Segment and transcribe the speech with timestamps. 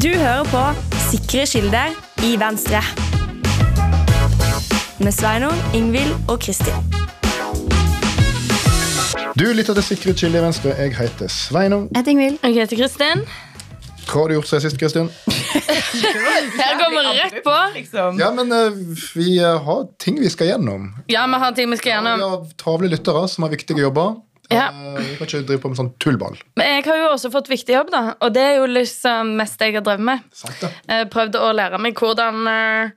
[0.00, 0.60] Du hører på
[1.10, 1.90] Sikre kilder
[2.24, 2.78] i Venstre.
[5.04, 6.78] Med Sveinung, Ingvild og Kristin.
[9.36, 10.72] Du lytter til Sikre kilder i Venstre.
[10.78, 11.90] Jeg heter Sveinung.
[11.90, 12.38] Jeg heter Ingvild.
[12.42, 13.26] Jeg heter Kristin.
[14.06, 15.12] Hva har du gjort siden sist, Kristin?
[16.62, 17.58] Her går vi rett på.
[18.22, 18.80] Ja, men uh,
[19.16, 20.94] Vi eh, har ting vi skal gjennom.
[21.12, 22.24] Ja, vi har ting vi skal gjennom.
[22.24, 24.16] Vi har travle lyttere som har viktige jobber.
[24.50, 24.68] Ja.
[24.72, 26.36] Eh, Vi kan ikke drive på med sånn tullball.
[26.58, 28.02] Men jeg har jo også fått viktig jobb, da.
[28.20, 30.26] Og det er jo liksom mest jeg har drevet med.
[30.34, 30.72] Sant det?
[30.90, 32.90] Jeg prøvde å lære meg hvordan eh,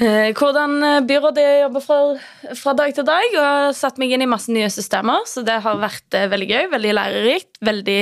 [0.00, 1.98] eh, hvordan byrådet jobber fra,
[2.56, 3.36] fra dag til dag.
[3.42, 6.64] Og satt meg inn i masse nye systemer, så det har vært eh, veldig gøy.
[6.72, 7.52] Veldig lærerikt.
[7.62, 7.98] Veldig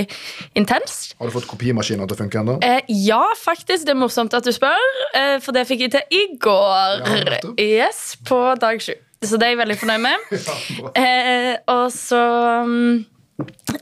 [0.62, 1.14] intenst.
[1.18, 2.58] Har du fått kopimaskiner til å funke ennå?
[2.64, 3.82] Eh, ja, faktisk.
[3.88, 4.78] Det er morsomt at du spør,
[5.18, 7.06] eh, for det fikk jeg til i går.
[7.10, 8.94] Ja, yes, På dag sju.
[9.20, 10.28] Så det er jeg veldig fornøyd med.
[11.00, 12.20] Eh, og så
[12.66, 13.02] mm,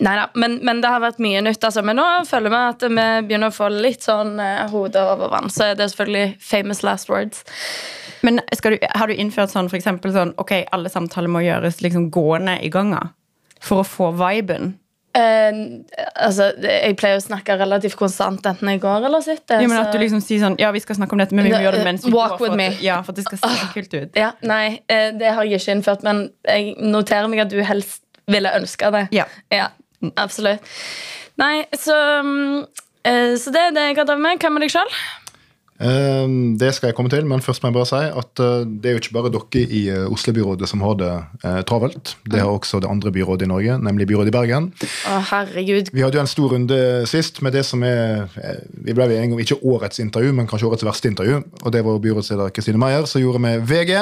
[0.05, 1.62] Nei da, men, men det har vært mye nytt.
[1.64, 1.83] Altså.
[1.87, 5.50] Men nå føler vi at vi begynner å få litt sånn eh, hodet over vann.
[5.50, 7.42] Så det er selvfølgelig famous last words.
[8.27, 11.78] Men skal du, har du innført sånn for eksempel sånn Ok, alle samtaler må gjøres
[11.84, 13.05] liksom gående i ganga
[13.62, 14.73] for å få viben?
[15.19, 15.58] Eh,
[16.14, 19.62] altså, jeg pleier å snakke relativt konstant enten jeg går eller sitter.
[19.64, 21.55] Ja, men at du liksom sier sånn Ja, vi skal snakke om dette, men vi
[21.55, 22.42] må gjøre det mens vi walk går.
[22.42, 22.84] For with at, me.
[22.84, 24.19] ja, for at det skal se kult ut.
[24.19, 28.05] Ja, Nei, uh, det har jeg ikke innført, men jeg noterer meg at du helst
[28.28, 29.06] ville ønske det.
[29.16, 29.24] Ja.
[29.52, 29.70] Ja,
[30.20, 30.64] absolutt.
[31.39, 31.96] Nei, så
[33.06, 34.42] eh, Så det er det jeg har drevet med.
[34.42, 34.98] Hva med deg sjøl?
[35.80, 36.26] Eh,
[36.58, 38.96] Det skal jeg komme til, men først må jeg bare si at eh, det er
[38.96, 41.10] jo ikke bare dere i eh, Oslo-byrådet som har det
[41.44, 42.16] eh, travelt.
[42.26, 44.70] Det har også det andre byrådet i Norge, nemlig byrådet i Bergen.
[45.06, 45.92] Å, herregud.
[45.94, 48.26] Vi hadde jo en stor runde sist med det som er
[48.84, 51.42] Vi ble enige om ikke årets intervju, men kanskje årets verste intervju.
[51.62, 54.00] Og det var byrådsleder Kristine Meyer som gjorde med VG.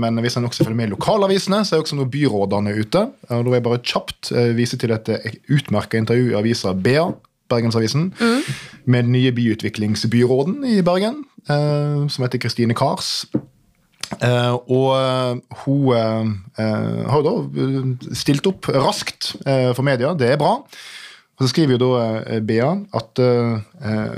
[0.00, 3.02] Men hvis en også følger med i lokalavisene, så er også noen byrådene ute.
[3.28, 5.10] Og da vil jeg bare kjapt vise til et
[5.52, 7.04] utmerka intervju i avisa BA,
[7.48, 8.10] Bergensavisen,
[8.84, 13.26] med den nye byutviklingsbyråden i Bergen, eh, som heter Kristine Kars.
[14.24, 16.30] Eh, og eh, hun eh,
[16.64, 20.14] eh, har jo da eh, stilt opp raskt for media.
[20.16, 20.54] Det er bra.
[21.38, 23.20] Og så skriver jo da Bea at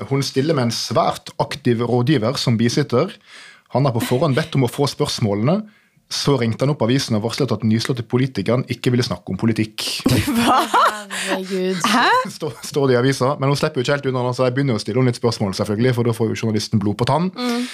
[0.09, 3.13] hun stiller med en svært aktiv rådgiver som bisitter.
[3.75, 5.59] Han har på forhånd bedt om å få spørsmålene.
[6.11, 9.39] Så ringte han opp avisen og varslet at den nyslåtte politikeren ikke ville snakke om
[9.39, 9.85] politikk.
[11.21, 11.79] Herregud.
[12.35, 14.79] står, står det i avisa, Men hun slipper jo ikke helt unna, så jeg begynner
[14.79, 17.31] å stille henne litt spørsmål, selvfølgelig, for da får jo journalisten blod på tann.
[17.39, 17.67] Mm.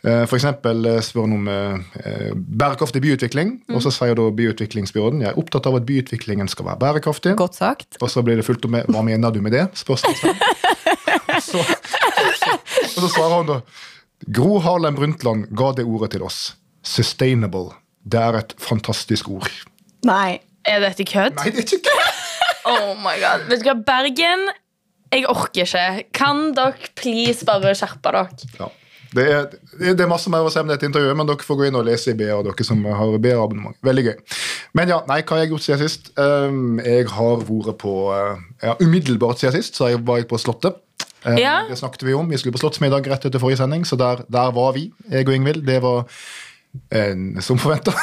[0.00, 5.34] For eksempel eh, spør han om eh, bærekraftig byutvikling, og så sier da byutviklingsbyråden jeg
[5.34, 7.34] er opptatt av at byutviklingen skal være bærekraftig.
[7.36, 7.98] Godt sagt.
[8.00, 10.40] Og så blir det fulgt opp med 'Hva mener du med det?' Spørsmålstegn.
[11.50, 11.60] så,
[12.40, 12.56] så,
[12.96, 13.60] og så svarer han da
[14.24, 16.56] Gro Harlem Brundtland ga det ordet til oss.
[16.82, 17.76] Sustainable.
[18.04, 19.50] Det er et fantastisk ord.
[20.08, 20.40] Nei.
[20.68, 21.38] Er dette kødd?
[21.40, 22.18] Nei, det er ikke kødd!
[22.70, 23.46] Oh my god.
[23.48, 24.42] Vet du hva, Bergen
[25.14, 26.04] Jeg orker ikke.
[26.14, 28.26] Kan dere please bare skjerpe dere?
[28.58, 28.68] Ja.
[29.16, 29.46] Det er,
[29.80, 31.88] det er masse mer å si om dette intervjuet, men dere får gå inn og
[31.88, 33.74] lese i BA, dere som har BA-abonnement.
[33.82, 34.12] Veldig gøy.
[34.78, 36.12] Men ja, nei, hva har jeg gjort siden sist?
[36.20, 40.38] Um, jeg har vært på uh, ja, Umiddelbart siden sist så jeg var jeg på
[40.38, 40.78] Slottet.
[41.24, 41.56] Um, Ja.
[41.68, 42.30] Det snakket vi om.
[42.30, 45.34] Vi skulle på Slottsmiddag rett etter forrige sending, så der, der var vi, jeg og
[45.34, 45.66] Ingvild.
[45.66, 46.06] Det var
[46.92, 47.14] eh,
[47.44, 47.94] som forventa.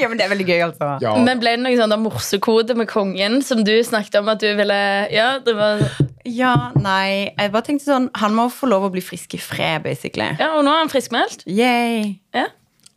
[0.00, 0.86] Ja, men det er veldig gøy, altså.
[1.04, 1.10] ja.
[1.20, 4.78] Men Ble det noen sånn morsekode med kongen som du snakket om at du ville
[5.12, 5.82] Ja, det var
[6.24, 7.28] Ja, nei.
[7.36, 10.30] Jeg bare tenkte sånn Han må få lov å bli frisk i fred, basically.
[10.40, 11.44] Ja, Og nå er han friskmeldt.
[11.44, 12.16] Yay.
[12.34, 12.46] Ja.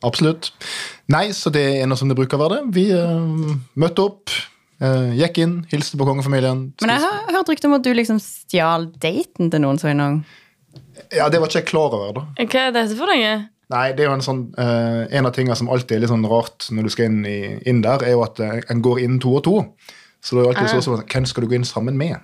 [0.08, 0.54] Absolutt.
[1.12, 2.74] Nei, så det er noe som det bruker å være det.
[2.80, 4.36] Vi uh, møtte opp,
[4.76, 6.66] Uh, gikk inn, hilste på kongefamilien.
[6.84, 9.78] Men jeg har hørt rykte om at du liksom stjal daten til noen.
[9.80, 10.18] så innom.
[11.16, 12.24] Ja, Det var ikke jeg klar over, da.
[12.44, 13.30] Hva er dette for noe?
[13.74, 16.28] Nei, det er jo En sånn, uh, en av tingene som alltid er litt sånn
[16.30, 19.20] rart når du skal inn, i, inn der, er jo at uh, en går inn
[19.24, 19.58] to og to.
[20.22, 20.74] Så det er jo alltid Ah.
[20.78, 22.18] så sånn, Hvem skal du gå inn sammen med?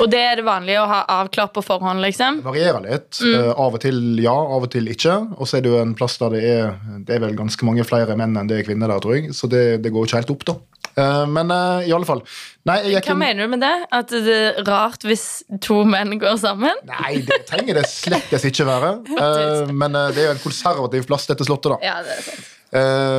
[0.00, 2.38] Og det er det vanlige å ha avklart på forhånd, liksom?
[2.40, 3.18] Det varierer litt.
[3.20, 3.32] Mm.
[3.34, 5.16] Uh, av og til ja, av og til ikke.
[5.36, 7.84] Og så er det jo en plass der det er det er vel ganske mange
[7.88, 9.34] flere menn enn det er kvinner der, tror jeg.
[9.36, 10.56] Så det, det går ikke helt opp, da.
[10.98, 12.20] Eh, men eh, i alle fall.
[12.68, 13.72] Nei, Hva inn- mener du med det?
[13.90, 15.24] At det er rart hvis
[15.64, 16.78] to menn går sammen?
[16.88, 18.92] Nei, det trenger det slettes ikke være.
[19.22, 21.78] Eh, men det er jo en konservativ plass, dette slottet, da.
[21.86, 22.48] Ja, det er sant.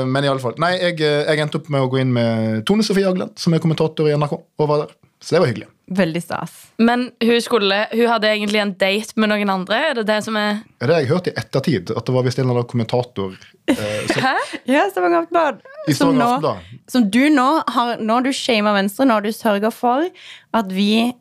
[0.10, 0.56] Men i alle fall.
[0.58, 3.62] Nei, jeg, jeg endte opp med å gå inn med Tone Sofie Aglen, som er
[3.62, 4.34] kommentator i NRK.
[4.58, 4.96] Og var der.
[5.22, 5.68] Så det var hyggelig.
[5.92, 6.52] Veldig stas.
[6.80, 9.80] Men hun, skulle, hun hadde egentlig en date med noen andre?
[9.90, 12.40] Er det det som er Det har jeg hørt i ettertid, at det var visst
[12.40, 13.34] en eller annen kommentator
[13.68, 14.32] eh, som, Hæ?
[14.72, 15.60] Ja, Stavanger Aftenblad.
[15.98, 16.54] Som, nå-
[16.88, 20.08] som du nå har Nå har du shama Venstre, nå har du sørga for
[20.56, 21.12] at vi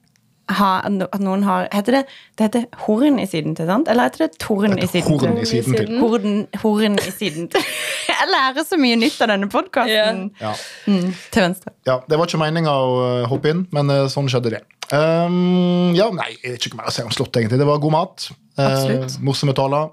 [0.58, 2.02] har At noen har Heter det
[2.38, 3.88] det heter horn i siden til, sant?
[3.92, 5.62] Eller heter det torn i siden Horn i til?
[5.62, 5.98] siden til.
[6.00, 7.66] Horn, horn i siden til.
[8.12, 10.22] Jeg lærer så mye nytt av denne podkasten.
[10.40, 10.52] Ja.
[10.86, 11.72] Mm, til venstre.
[11.88, 14.62] ja, Det var ikke meninga å eh, hoppe inn, men eh, sånn skjedde det.
[14.92, 17.60] Um, ja, nei, jeg vet ikke mer å si om Slottet, egentlig.
[17.62, 18.26] Det var god mat.
[18.58, 19.90] Uh, morsomme taler.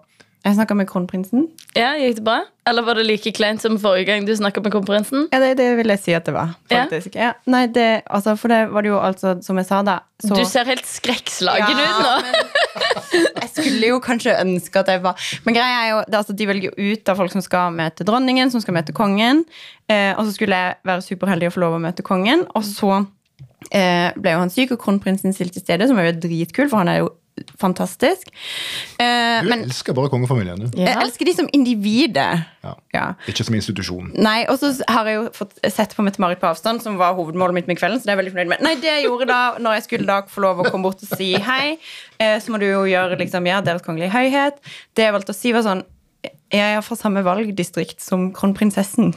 [0.50, 1.44] Jeg snakka med kronprinsen.
[1.78, 2.40] Ja, Gikk det bra?
[2.69, 5.28] Eller var det like kleint som forrige gang du snakka med kronprinsen?
[5.30, 6.56] Ja, det, det vil jeg si at det var.
[6.72, 6.88] Ja.
[6.88, 7.13] faktisk.
[7.18, 7.36] Ja.
[7.50, 10.42] Nei, det, altså, for det var det jo altså, som jeg sa da så, Du
[10.50, 13.19] ser helt skrekkslagen Ja, ut nå.
[13.44, 16.36] Jeg skulle jo kanskje ønske at jeg var Men greia er jo, det, er altså,
[16.42, 19.46] de velger jo ut av folk som skal møte dronningen, som skal møte kongen.
[19.90, 22.48] Eh, og så skulle jeg være superheldig og få lov å møte kongen.
[22.57, 23.04] Og så
[23.72, 26.81] eh, ble jo han syk, og kronprinsen stilte til stede, som er jo dritkul, for
[26.81, 27.12] han er jo
[27.62, 28.27] fantastisk.
[29.00, 30.77] Eh, Du men elsker bare kongefamilien, du.
[30.80, 32.44] jeg elsker de som individer.
[32.63, 32.74] Ja.
[32.94, 33.06] Ja.
[33.31, 34.12] Ikke som institusjon.
[34.19, 37.56] Nei, og så har jeg jo fått sett på Mette-Marit på avstand, som var hovedmålet
[37.59, 38.00] mitt med kvelden.
[38.01, 38.65] Så det er jeg veldig fornøyd med.
[38.65, 41.13] Nei, det jeg gjorde da, når jeg skulle da få lov å komme bort og
[41.18, 41.77] si hei,
[42.19, 44.59] eh, så må du jo gjøre liksom, ja, Deres Kongelige Høyhet.
[44.97, 45.86] Det jeg valgte å si, var sånn
[46.51, 49.13] Jeg er fra samme valgdistrikt som kronprinsessen.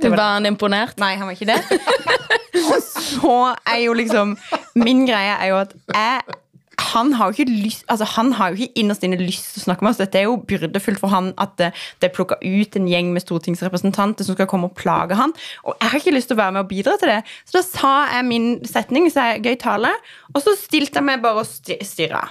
[0.00, 0.94] Det Var han imponert?
[1.02, 1.80] Nei, han var ikke det.
[2.70, 3.32] og så
[3.66, 4.36] er jo liksom
[4.78, 6.36] Min greie er jo at jeg
[6.80, 9.64] han har jo ikke lyst Altså han har jo ikke innerst inne lyst til å
[9.68, 10.00] snakke med oss.
[10.00, 13.24] Dette er jo byrdefullt for han at det, det er plukka ut en gjeng med
[13.24, 15.34] stortingsrepresentanter som skal komme og plage han.
[15.66, 17.20] Og jeg har ikke lyst til å være med og bidra til det.
[17.48, 19.92] Så da sa jeg min setning, så jeg gøy tale,
[20.34, 22.24] og så stilte jeg meg bare og sti- stirra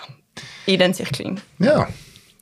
[0.72, 1.40] i den sirkelen.
[1.64, 1.86] Ja,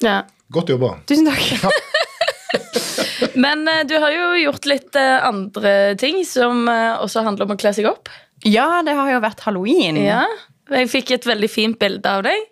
[0.06, 0.19] Ja.
[0.54, 0.94] Godt jobba.
[1.09, 1.74] Tusen takk.
[3.36, 7.56] Men eh, du har jo gjort litt eh, andre ting som eh, også handler om
[7.56, 8.07] å kle seg opp.
[8.48, 9.98] Ja, det har jo vært halloween.
[10.00, 10.21] Ja.
[10.73, 12.43] Jeg fikk et veldig fint bilde av deg.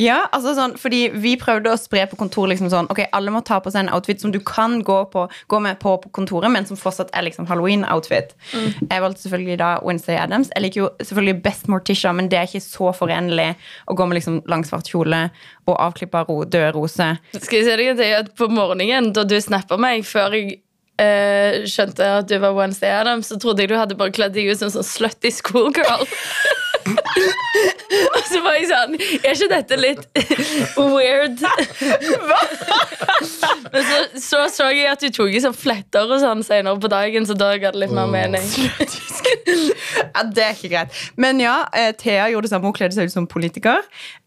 [0.00, 3.42] Ja, altså sånn, fordi Vi prøvde å spre på kontor liksom sånn Ok, alle må
[3.44, 6.50] ta på seg en outfit som du kan gå, på, gå med på på kontoret,
[6.52, 8.32] men som fortsatt er liksom Halloween-outfit.
[8.54, 10.50] Jeg valgte selvfølgelig da Wednesday Adams.
[10.54, 13.50] Jeg liker jo selvfølgelig best Morticia, men det er ikke så forenlig
[13.86, 15.20] å gå med liksom langsvart kjole
[15.68, 17.20] og avklippa ro, døde roser.
[17.36, 18.16] Skal jeg si deg?
[18.22, 20.58] At På morgenen da du snappa meg, før jeg
[21.02, 24.50] eh, skjønte at du var Wednesday Adams, så trodde jeg du hadde bare kledd deg
[24.50, 26.08] ut som sånn slutty schoolgirl.
[28.14, 30.02] Og så var jeg sånn Er ikke dette litt
[30.78, 31.42] weird?
[33.72, 36.90] Men så, så så jeg at du tok i sånn fletter og sånn senere på
[36.92, 38.44] dagen, så da ga det litt mer mening.
[40.12, 40.98] Ja, Det er ikke greit.
[41.20, 42.68] Men ja, eh, Thea gjorde det samme.
[42.68, 43.80] Hun kledde seg ut som politiker.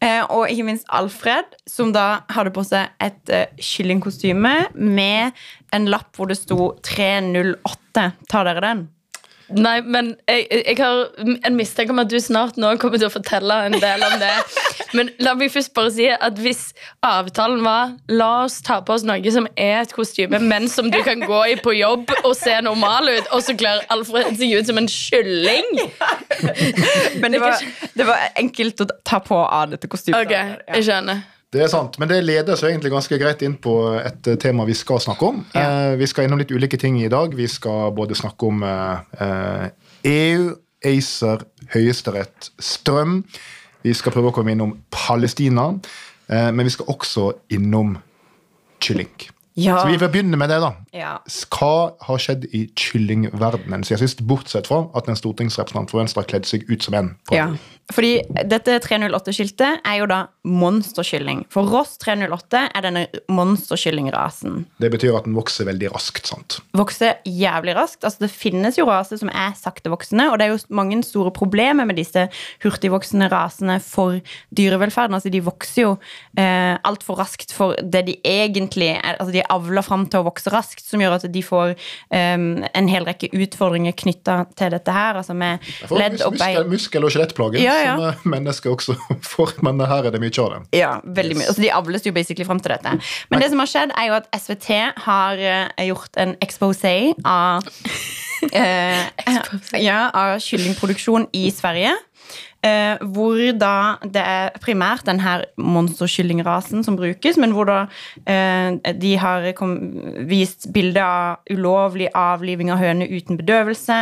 [0.03, 5.89] Eh, og ikke minst Alfred, som da hadde på seg et eh, kyllingkostyme med en
[5.91, 8.09] lapp hvor det sto 308.
[8.31, 8.85] Tar dere den?
[9.53, 11.11] Nei, men jeg, jeg har
[11.45, 14.31] en mistanke om at du snart nå kommer til å fortelle en del om det.
[14.97, 16.71] Men la meg først bare si at hvis
[17.05, 20.97] avtalen var La oss ta på oss noe som er et kostyme, men som du
[21.05, 24.71] kan gå i på jobb og se normal ut, og så kler Alfred seg ut
[24.71, 25.69] som en kylling
[27.21, 27.61] Men det var,
[27.93, 30.25] det var enkelt å ta på av dette kostymet.
[30.25, 31.23] Ok, jeg skjønner.
[31.53, 34.65] Det er sant, men det leder oss egentlig ganske greit inn på et eh, tema
[34.67, 35.43] vi skal snakke om.
[35.53, 35.65] Ja.
[35.91, 37.35] Eh, vi skal innom litt ulike ting i dag.
[37.37, 39.67] Vi skal både snakke om eh, eh,
[40.11, 40.49] EU,
[40.85, 43.21] ACER, Høyesterett, strøm.
[43.85, 45.69] Vi skal prøve å komme innom Palestina.
[46.27, 47.95] Eh, men vi skal også innom
[48.83, 49.13] kylling.
[49.55, 49.77] Ja.
[49.79, 50.73] Så vi får begynne med det, da.
[50.91, 51.13] Ja.
[51.55, 56.29] Hva har skjedd i kyllingverdenen siden sist, bortsett fra at en stortingsrepresentant for Venstre har
[56.31, 57.13] kledd seg ut som en?
[57.31, 57.47] Ja,
[57.93, 58.17] fordi
[58.49, 61.43] dette 308-skiltet er jo da monsterkylling.
[61.53, 64.63] For Ross 308 er denne monsterkyllingrasen.
[64.81, 66.25] Det betyr at den vokser veldig raskt.
[66.25, 66.57] sant?
[66.75, 68.01] Vokser jævlig raskt.
[68.03, 71.85] Altså Det finnes jo raser som er saktevoksende, og det er jo mange store problemer
[71.85, 72.25] med disse
[72.65, 74.17] hurtigvoksende rasene for
[74.57, 75.13] dyrevelferden.
[75.13, 75.93] Altså De vokser jo
[76.41, 79.19] eh, altfor raskt for det de egentlig er.
[79.19, 82.47] Altså De er avla fram til å vokse raskt, som gjør at de får um,
[82.65, 85.19] en hel rekke utfordringer knytta til dette her.
[85.21, 86.61] Altså med ledd og bein.
[86.71, 87.95] muskel- og skjelettplager Ja, ja.
[87.95, 88.97] som eh, mennesker også
[89.33, 90.61] får, men her er det mye av det.
[90.81, 91.49] Ja, veldig mye.
[91.51, 92.97] Altså, de avles jo basically fram til dette.
[93.31, 94.69] Men det som har skjedd, er jo at SVT
[95.05, 97.65] har eh, gjort en exposé av
[98.55, 99.05] eh,
[99.81, 101.93] ja, av kyllingproduksjon i Sverige.
[102.65, 107.77] Eh, hvor da det er primært denne monsterkyllingrasen som brukes, men hvor da
[108.25, 109.75] eh, de har kom,
[110.25, 113.99] vist bilde av ulovlig avliving av høner uten bedøvelse.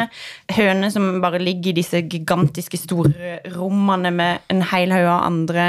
[0.55, 5.67] Høner som bare ligger i disse gigantiske store rommene med en hel haug av andre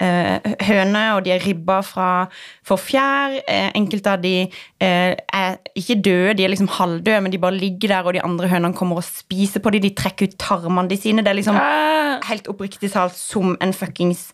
[0.00, 2.26] høner, og de er ribba fra,
[2.66, 3.38] for fjær.
[3.48, 7.56] Eh, enkelte av de eh, er ikke døde, de er liksom halvdøde, men de bare
[7.56, 9.82] ligger der, og de andre hønene kommer og spiser på dem.
[9.86, 11.24] De trekker ut tarmene de sine.
[11.24, 14.32] Det er liksom Ah, helt oppriktig talt som en fuckings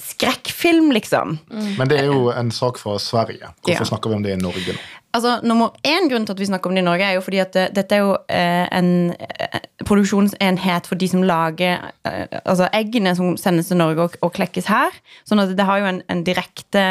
[0.00, 1.38] skrekkfilm, liksom.
[1.76, 3.50] Men det er jo en sak fra Sverige.
[3.60, 3.84] Hvorfor Ja.
[3.84, 4.78] snakker vi om det i Norge nå?
[5.10, 7.40] Altså, nummer én grunn til at vi snakker om det i Norge, er jo fordi
[7.42, 12.68] at det, dette er jo eh, en eh, produksjonsenhet for de som lager eh, altså
[12.76, 14.94] eggene som sendes til Norge og, og klekkes her.
[15.26, 16.84] Sånn at det har jo en, en direkte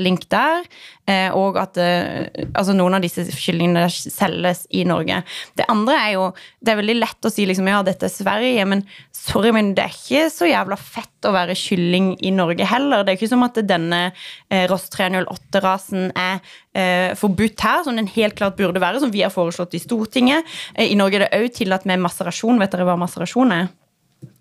[0.00, 0.66] link der.
[1.10, 5.16] Eh, og at eh, altså noen av disse kyllingene selges i Norge.
[5.58, 6.28] Det andre er jo
[6.62, 9.82] Det er veldig lett å si liksom, ja, dette er Sverige, men sorry, men det
[9.82, 13.02] er ikke så jævla fett å være kylling i Norge heller.
[13.02, 16.38] Det er ikke som at denne eh, Ross 308-rasen er
[16.74, 20.48] eh, forbudt her, som den helt klart burde være, som vi har foreslått i Stortinget.
[20.74, 22.60] Eh, I Norge er det òg tillatt med maserasjon.
[22.62, 23.70] Vet dere hva maserasjon er?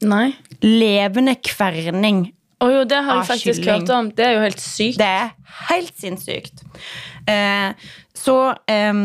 [0.06, 0.28] Nei.
[0.62, 2.28] Levende kverning
[2.62, 4.12] Å jo, det har jeg faktisk hørt om.
[4.14, 5.00] Det er jo helt sykt.
[5.02, 5.32] Det er
[5.72, 6.62] helt sinnssykt.
[7.26, 7.72] Eh,
[8.14, 8.36] så
[8.70, 9.00] eh,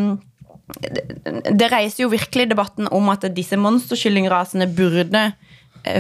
[0.85, 1.05] det,
[1.57, 5.31] det reiser jo virkelig debatten om at disse monsterkyllingrasene burde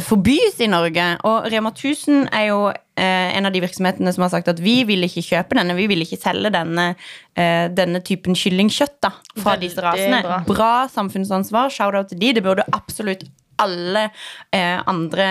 [0.04, 1.04] forbys i Norge.
[1.28, 4.80] Og Rema 1000 er jo eh, en av de virksomhetene som har sagt at vi
[4.88, 6.88] vil ikke kjøpe denne, vi vil ikke selge denne,
[7.38, 9.12] eh, denne typen kyllingkjøtt da,
[9.42, 10.22] fra disse rasene.
[10.26, 10.42] bra.
[10.48, 11.72] Bra samfunnsansvar.
[11.74, 12.32] Shout-out til de.
[12.38, 13.26] Det burde absolutt
[13.62, 14.08] alle
[14.54, 15.28] eh, andre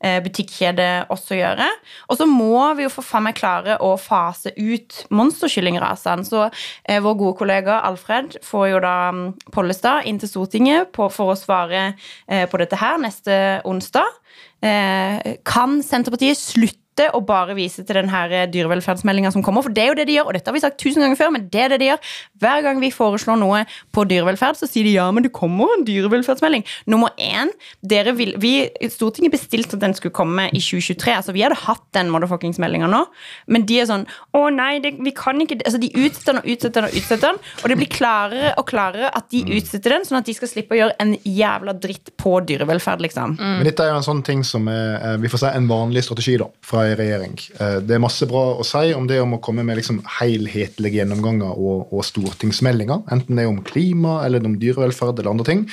[0.00, 1.68] eh, butikkjeder også gjøre.
[2.08, 6.26] Og så må vi jo for faen meg klare å fase ut monsterkyllingrasene.
[6.28, 11.08] Så eh, vår gode kollega Alfred får jo da mm, Pollestad inn til Stortinget på,
[11.12, 11.92] for å svare
[12.26, 14.18] eh, på dette her neste onsdag.
[14.64, 19.64] Eh, kan Senterpartiet slutte å bare vise til denne her dyrevelferdsmeldinga som kommer?
[19.66, 21.32] For det er jo det de gjør, og dette har vi sagt tusen ganger før,
[21.34, 22.12] men det er det de gjør.
[22.42, 23.64] Hver gang vi foreslår noe
[23.94, 26.66] på dyrevelferd, så sier de ja, men det kommer en dyrevelferdsmelding.
[26.90, 27.52] Nummer én,
[27.86, 28.52] dere vil, vi,
[28.92, 31.14] Stortinget bestilte at den skulle komme i 2023.
[31.14, 33.04] altså Vi hadde hatt den motherfuckingsmeldinga nå,
[33.52, 36.48] men de er sånn Å nei, det, vi kan ikke altså De utsetter den og
[36.52, 40.06] utsetter den og utsetter den, og det blir klarere og klarere at de utsetter den,
[40.08, 43.36] sånn at de skal slippe å gjøre en jævla dritt på dyrevelferd, liksom.
[43.38, 46.04] Men dette er jo en sånn ting som er eh, vi får si, en vanlig
[46.06, 47.36] strategi da, fra en regjering.
[47.60, 51.00] Eh, Det er masse bra å si om det om å komme med liksom helhetlige
[51.00, 53.04] gjennomganger og, og stortingsmeldinger.
[53.14, 55.64] Enten det er om klima eller om dyrevelferd eller andre ting.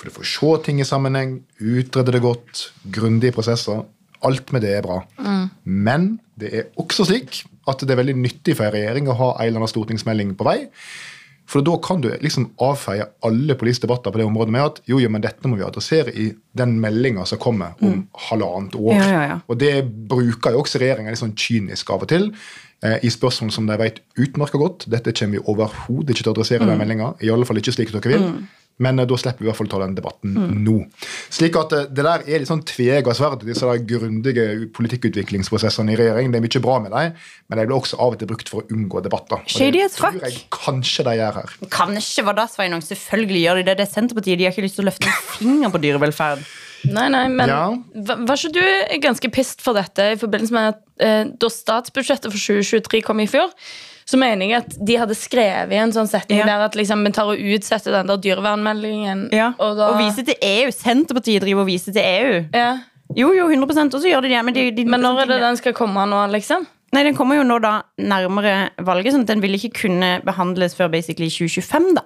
[0.00, 3.82] For du får se ting i sammenheng, utrede det godt, grundige prosesser.
[4.24, 5.02] Alt med det er bra.
[5.64, 9.28] Men det er også slik at det er veldig nyttig for en regjering å ha
[9.36, 10.58] en eller annen stortingsmelding på vei.
[11.50, 15.00] For da kan du liksom avfeie alle politiske debatter på det området med at jo,
[15.02, 18.92] jo, men dette må vi adressere i den meldinga som kommer om halvannet år.
[18.94, 19.38] Ja, ja, ja.
[19.50, 19.74] Og det
[20.10, 22.30] bruker jo også regjeringa litt sånn kynisk av og til.
[22.86, 24.86] Eh, I spørsmål som de vet utmerka godt.
[24.92, 27.12] Dette kommer vi overhodet ikke til å adressere i den meldinga.
[27.18, 28.28] I alle fall ikke slik dere vil.
[28.80, 30.76] Men eh, da slipper vi i hvert fall ta den debatten nå.
[31.32, 34.46] Slik at eh, det der er litt sånn tveegga sverd, disse der grundige
[34.76, 36.30] politikkutviklingsprosessene i regjering.
[36.32, 37.18] Det er mye bra med dem,
[37.50, 39.42] men de blir også av og til brukt for å unngå debatter.
[39.44, 40.16] Og Shady det as fuck.
[40.16, 41.54] tror jeg kanskje de gjør her.
[41.74, 42.82] Kanskje var da, Sveinung?
[42.86, 43.76] Selvfølgelig gjør de det.
[43.80, 44.40] Det er Senterpartiet.
[44.40, 46.44] De har ikke lyst til å løfte en finger på dyrevelferd.
[46.90, 47.64] Nei, nei, men Ja.
[48.08, 52.32] var, var ikke du ganske pissed for dette i forbindelse med at eh, da statsbudsjettet
[52.32, 53.52] for 2023 kom i fjor?
[54.10, 56.46] Så mener jeg at de hadde skrevet i en sånn setning Ja.
[56.48, 59.28] der at liksom, vi tar og utsetter den der dyrevernmeldingen.
[59.60, 60.70] Og da, Og vise til EU.
[60.74, 62.44] Senterpartiet driver og viser til EU.
[62.54, 62.78] ja.
[63.16, 64.44] Jo, jo, 100 og så gjør de det.
[64.46, 66.66] Men, de, de, Men når er det den skal komme nå, liksom?
[66.92, 70.74] Nei, Den kommer jo nå da nærmere valget, sånn at den vil ikke kunne behandles
[70.78, 71.94] før basically 2025.
[71.98, 72.02] da.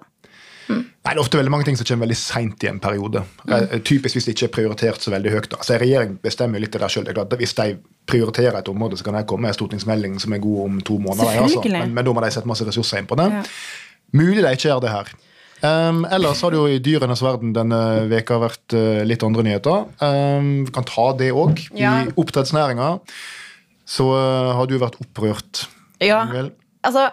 [0.68, 3.22] Nei, Det er ofte veldig mange ting som kommer veldig seint i en periode.
[3.46, 3.82] Mm.
[3.84, 5.48] Typisk hvis det ikke er prioritert så veldig høyt.
[5.50, 5.56] da.
[5.60, 7.12] Altså, regjering bestemmer jo litt det der selv.
[7.36, 7.76] Hvis de
[8.08, 10.98] prioriterer et område, så kan jeg komme med en stortingsmelding som er god om to
[11.00, 11.44] måneder.
[11.44, 11.62] Altså.
[11.72, 13.30] Men, men da må de sette masse ressurser inn på det.
[13.32, 13.44] Ja.
[14.14, 15.14] Mulig de ikke gjør det her.
[15.64, 17.78] Um, ellers har det jo i dyrenes verden denne
[18.10, 19.86] veka vært uh, litt andre nyheter.
[20.02, 21.62] Um, vi kan ta det òg.
[21.78, 22.02] Ja.
[22.04, 22.90] I oppdrettsnæringa
[23.88, 25.64] så uh, har du vært opprørt.
[26.04, 26.20] Ja,
[26.84, 27.06] altså,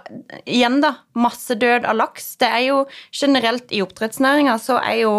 [0.43, 2.35] igjen da, massedød av laks.
[2.41, 5.13] Det er jo generelt i oppdrettsnæringa så er jo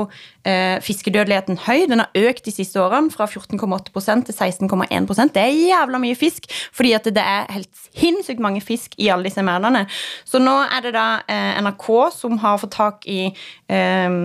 [0.49, 1.87] eh, fiskedødeligheten høy.
[1.91, 6.49] Den har økt de siste årene fra 14,8% til 16,1% Det er jævla mye fisk,
[6.73, 9.87] fordi at det er helt sinnssykt mange fisk i alle disse merdene.
[10.25, 14.19] Så nå er det da eh, NRK som har fått tak i eh,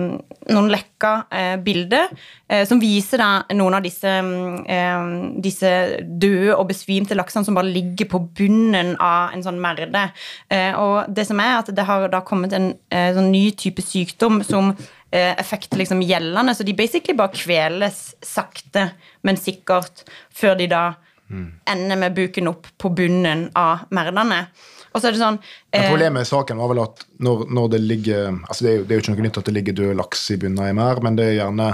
[0.48, 2.08] noen lekka eh, bilder
[2.48, 5.08] eh, som viser da noen av disse, mm, eh,
[5.44, 5.72] disse
[6.02, 10.08] døde og besvimte laksene som bare ligger på bunnen av en sånn merde.
[10.78, 14.40] Og det som er at det har da kommet en eh, sånn ny type sykdom
[14.46, 18.90] som eh, effekt liksom gjeldende, så de basically bare kveles sakte,
[19.26, 20.86] men sikkert, før de da
[21.68, 24.46] ender med buken opp på bunnen av merdene.
[24.92, 27.72] Og så er det sånn Men eh, Problemet i saken var vel at når, når
[27.74, 29.76] det ligger altså det er, jo, det er jo ikke noe nytt at det ligger
[29.80, 31.66] død laks i bunnen av en merd, men det er gjerne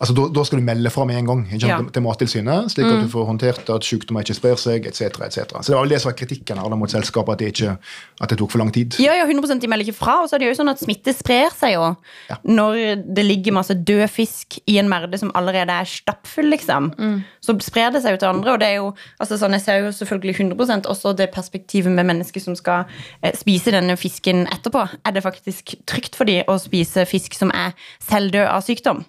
[0.00, 1.76] Altså, da, da skal du melde fra med en gang ikke Ja.
[1.80, 5.00] til- til Mattilsynet, slik at du får håndtert at sykdommer ikke sprer seg, etc.
[5.24, 5.32] Et
[5.64, 7.78] Så det var jo det som var kritikken her da mot selskapet, at det, ikke,
[8.20, 8.98] at det tok for lang tid.
[9.00, 10.20] Ja, ja, 100 de melder ikke fra.
[10.22, 11.96] Og så er det jo sånn at smitte sprer seg jo.
[12.28, 12.36] Ja.
[12.44, 16.92] Når det ligger masse død fisk i en merde som allerede er stappfull, liksom.
[17.40, 18.52] Så sprer det seg jo til andre.
[18.52, 22.04] Og det er jo, altså sånn, jeg ser jo selvfølgelig 100% også det perspektivet med
[22.04, 22.84] mennesker som skal
[23.22, 24.90] eh, spise denne fisken etterpå.
[25.06, 27.72] Er det faktisk trygt for dem å spise fisk som er
[28.04, 29.04] selvdød av sykdom?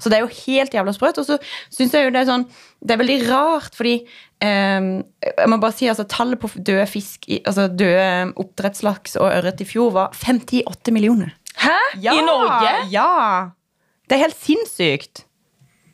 [0.00, 1.20] Så det er jo helt jævla sprøtt.
[1.22, 1.38] Og så
[1.72, 2.46] syns jeg jo det er sånn
[2.80, 3.96] Det er veldig rart, fordi
[4.44, 4.90] um,
[5.26, 9.68] Jeg må bare si altså tallet på døde fisk, altså døde oppdrettslaks og ørret i
[9.68, 11.36] fjor var 58 millioner.
[11.56, 11.78] Hæ?
[12.02, 12.74] I Norge?
[12.92, 13.54] Ja!
[14.06, 15.24] Det er helt sinnssykt.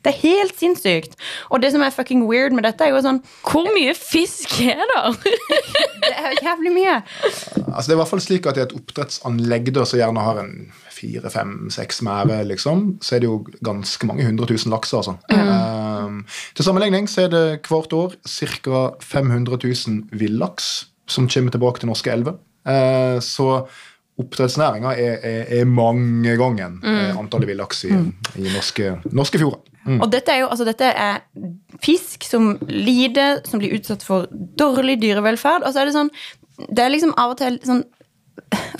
[0.03, 1.15] Det er helt sinnssykt.
[1.49, 4.83] Og det som er fucking weird med dette, er jo sånn Hvor mye fisk er
[4.83, 5.33] det?
[6.03, 6.97] Det er jævlig mye.
[7.23, 10.41] Altså, det er i hvert fall slik at i et oppdrettsanlegg da, som gjerne har
[10.41, 10.51] en
[11.03, 15.03] fire, fem, seks mære, liksom, så er det jo ganske mange hundre tusen lakser.
[15.03, 15.17] Altså.
[15.29, 16.23] Um,
[16.55, 18.83] til sammenligning så er det hvert år ca.
[19.03, 20.73] 500 000 villaks
[21.11, 22.39] som kommer tilbake til norske elver.
[22.63, 23.65] Uh, så
[24.21, 27.17] oppdrettsnæringa er, er, er mangegangen mm.
[27.17, 27.93] antallet villaks i,
[28.37, 29.63] i norske, norske fjorder.
[29.83, 29.97] Mm.
[29.99, 31.23] Og dette er jo altså dette er
[31.83, 34.29] fisk som lider, som blir utsatt for
[34.59, 35.65] dårlig dyrevelferd.
[35.65, 36.13] Og så er det sånn
[36.69, 37.81] Det er liksom av og til sånn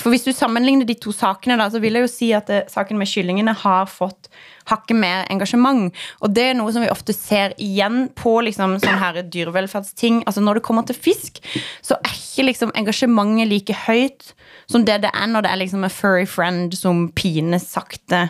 [0.04, 2.66] For hvis du sammenligner de to sakene, da, så vil jeg jo si at det,
[2.74, 4.28] saken med kyllingene har fått
[4.68, 5.96] hakket mer engasjement.
[6.24, 10.22] Og det er noe som vi ofte ser igjen på liksom sånne dyrevelferdsting.
[10.28, 11.40] Altså Når det kommer til fisk,
[11.84, 14.34] så er ikke liksom engasjementet like høyt
[14.72, 18.28] som det det er når det er liksom en furry friend som pines sakte.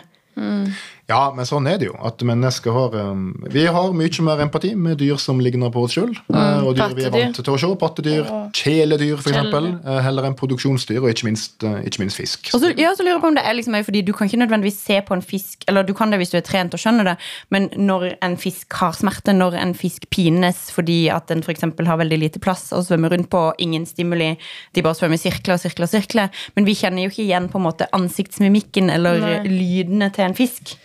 [1.04, 1.94] Ja, men sånn er det jo.
[2.00, 5.96] At mennesker har um, Vi har mye mer empati med dyr som ligner på oss
[5.98, 6.14] sjøl.
[6.32, 7.68] og dyr vi er vant til å se.
[7.80, 9.40] Pattedyr, kjæledyr f.eks.
[9.84, 12.48] Uh, heller enn produksjonsdyr, og ikke minst, uh, ikke minst fisk.
[12.56, 14.40] Og så, ja, så lurer jeg på om det er liksom fordi Du kan ikke
[14.40, 17.10] nødvendigvis se på en fisk Eller du kan det hvis du er trent og skjønner
[17.10, 17.14] det,
[17.52, 21.98] men når en fisk har smerte, når en fisk pines fordi at den eksempel har
[22.00, 24.34] veldig lite plass og svømmer rundt på ingen stimuli,
[24.74, 27.60] de bare svømmer sirkler og sirkler og sirkler, men vi kjenner jo ikke igjen på
[27.60, 29.36] en måte ansiktsmimikken eller Nei.
[29.50, 30.76] lydene til en fisk.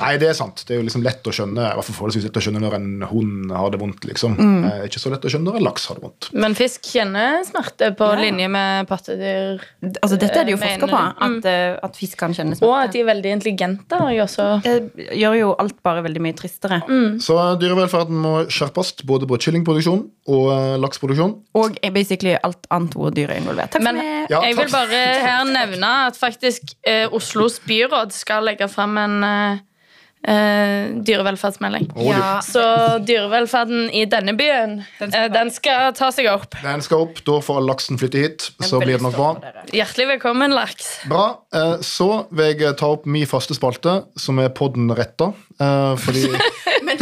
[0.00, 0.64] Nei, det er sant.
[0.66, 2.76] Det er jo liksom lett å skjønne i hvert fall forholdsvis lett å skjønne når
[2.78, 4.06] en hund har det vondt.
[4.08, 4.36] liksom.
[4.38, 4.64] Mm.
[4.68, 6.30] Eh, ikke så lett å skjønne når en laks har det vondt.
[6.32, 8.20] Men fisk kjenner smerte på Ja.
[8.20, 9.60] linje med pattedyr.
[10.02, 11.78] Altså Dette er det jo Eh, forska på, at, mm.
[11.82, 12.68] at fisk kan kjenne smerte.
[12.70, 14.00] Og at de er veldig intelligente.
[14.22, 14.62] også.
[14.62, 16.82] Det gjør jo alt bare veldig mye tristere.
[17.20, 21.02] Så dyrevelferden må skjerpes både på kyllingproduksjon og laksproduksjon.
[21.02, 21.34] lakseproduksjon.
[21.54, 23.72] Og basically alt annet hvor dyr er involvert.
[23.72, 24.30] Takk for Men meg.
[24.30, 29.18] Ja, jeg vil bare her nevne at faktisk eh, Oslos byråd skal legge fram en
[29.26, 29.62] eh,
[30.28, 31.88] eh, dyrevelferdsmelding.
[32.06, 32.40] Ja.
[32.44, 32.62] Så
[33.06, 36.54] dyrevelferden i denne byen, Den skal eh, den skal ta seg opp.
[36.62, 38.48] Den skal opp, da får laksen flytte hit.
[38.62, 39.30] Så blir det nok bra.
[39.72, 40.92] Hjertelig velkommen, laks.
[41.10, 41.26] Bra.
[41.54, 45.32] Eh, Så vil jeg ta opp min faste spalte, som er podden retta.
[45.60, 46.26] Eh, Fordi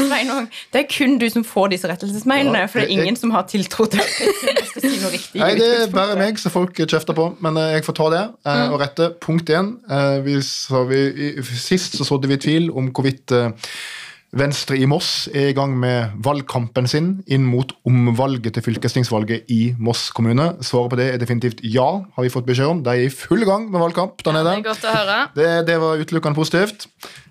[0.08, 3.30] Sveinung, det er kun du som får disse rettelsesmailene, for det er jeg- ingen som
[3.36, 5.40] har tiltro til at jeg skal si noe riktig.
[5.40, 8.24] Nei, det er bare meg som folk kjefter på, men eh, jeg får ta det
[8.46, 9.10] eh, og rette.
[9.20, 9.74] Punkt én.
[9.90, 11.04] Eh, vi, sa vi,
[11.60, 13.36] sist så sådde vi tvil om hvorvidt
[14.30, 19.72] Venstre i Moss er i gang med valgkampen sin inn mot omvalget til fylkestingsvalget i
[19.82, 20.52] Moss kommune.
[20.62, 22.82] Svaret på det er definitivt ja, har vi fått beskjed om.
[22.86, 24.52] De er i full gang med valgkamp der Det nede.
[24.60, 25.16] er godt å høre.
[25.34, 26.86] Det, det var utelukkende positivt.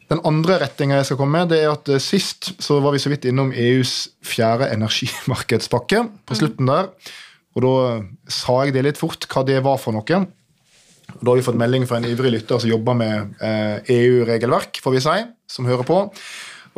[0.09, 3.01] Den andre rettinga jeg skal komme med, det er at eh, sist så var vi
[3.01, 6.89] så vidt innom EUs fjerde energimarkedspakke på slutten der.
[7.57, 7.73] Og da
[8.31, 10.21] sa jeg det litt fort hva det var for noe.
[11.15, 14.81] Og da har vi fått melding fra en ivrig lytter som jobber med eh, EU-regelverk,
[14.81, 15.17] får vi si,
[15.49, 16.01] som hører på.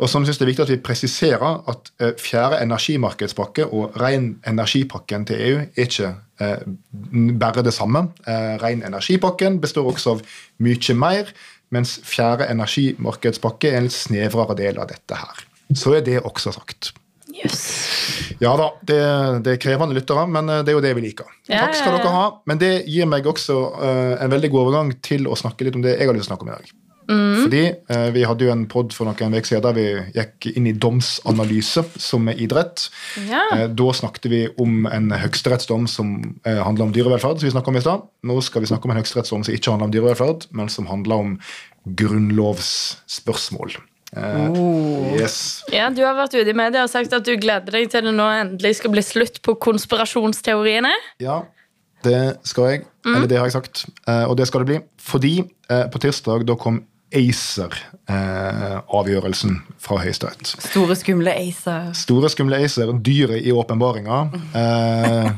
[0.00, 4.34] Og som syns det er viktig at vi presiserer at eh, fjerde energimarkedspakke og ren
[4.48, 6.64] energipakken til EU er ikke eh,
[7.40, 8.06] bare det samme.
[8.26, 10.24] Eh, ren energipakken består også av
[10.64, 11.30] mye mer,
[11.72, 15.46] mens fjerde energimarkedspakke er en snevrere del av dette her.
[15.72, 16.92] Så er det også sagt.
[17.32, 17.62] Yes.
[18.42, 18.98] Ja da, det,
[19.46, 21.30] det er krevende lyttere, men eh, det er jo det vi liker.
[21.48, 22.26] Ja, Takk skal dere ha.
[22.48, 25.84] Men det gir meg også uh, en veldig god overgang til å snakke litt om
[25.84, 26.72] det jeg har lyst til å snakke om i dag.
[27.12, 27.42] Mm.
[27.44, 30.68] Fordi eh, Vi hadde jo en pod for noen uker siden der vi gikk inn
[30.70, 32.88] i domsanalyse som er idrett.
[33.28, 33.44] Ja.
[33.56, 36.16] Eh, da snakket vi om en høyesterettsdom som
[36.48, 37.42] eh, handler om dyrevelferd.
[37.42, 38.08] som vi om i sted.
[38.28, 41.24] Nå skal vi snakke om en høyesterettsdom som ikke handler om dyrevelferd, men som handler
[41.26, 41.38] om
[42.00, 43.78] grunnlovsspørsmål.
[44.16, 45.64] Eh, yes.
[45.72, 48.12] ja, Du har vært ute i media og sagt at du gleder deg til det
[48.12, 50.92] nå endelig skal bli slutt på konspirasjonsteoriene.
[51.22, 51.42] Ja,
[52.04, 52.86] det skal jeg.
[53.06, 53.86] Eller det har jeg sagt.
[54.06, 54.80] Eh, og det skal det bli.
[55.00, 60.46] Fordi eh, på tirsdag da kom ACER-avgjørelsen fra Høyesterett.
[60.68, 61.92] Store, skumle acer.
[61.96, 64.18] Store, skumle ACER, dyret i åpenbaringa.
[64.58, 65.28] Eh,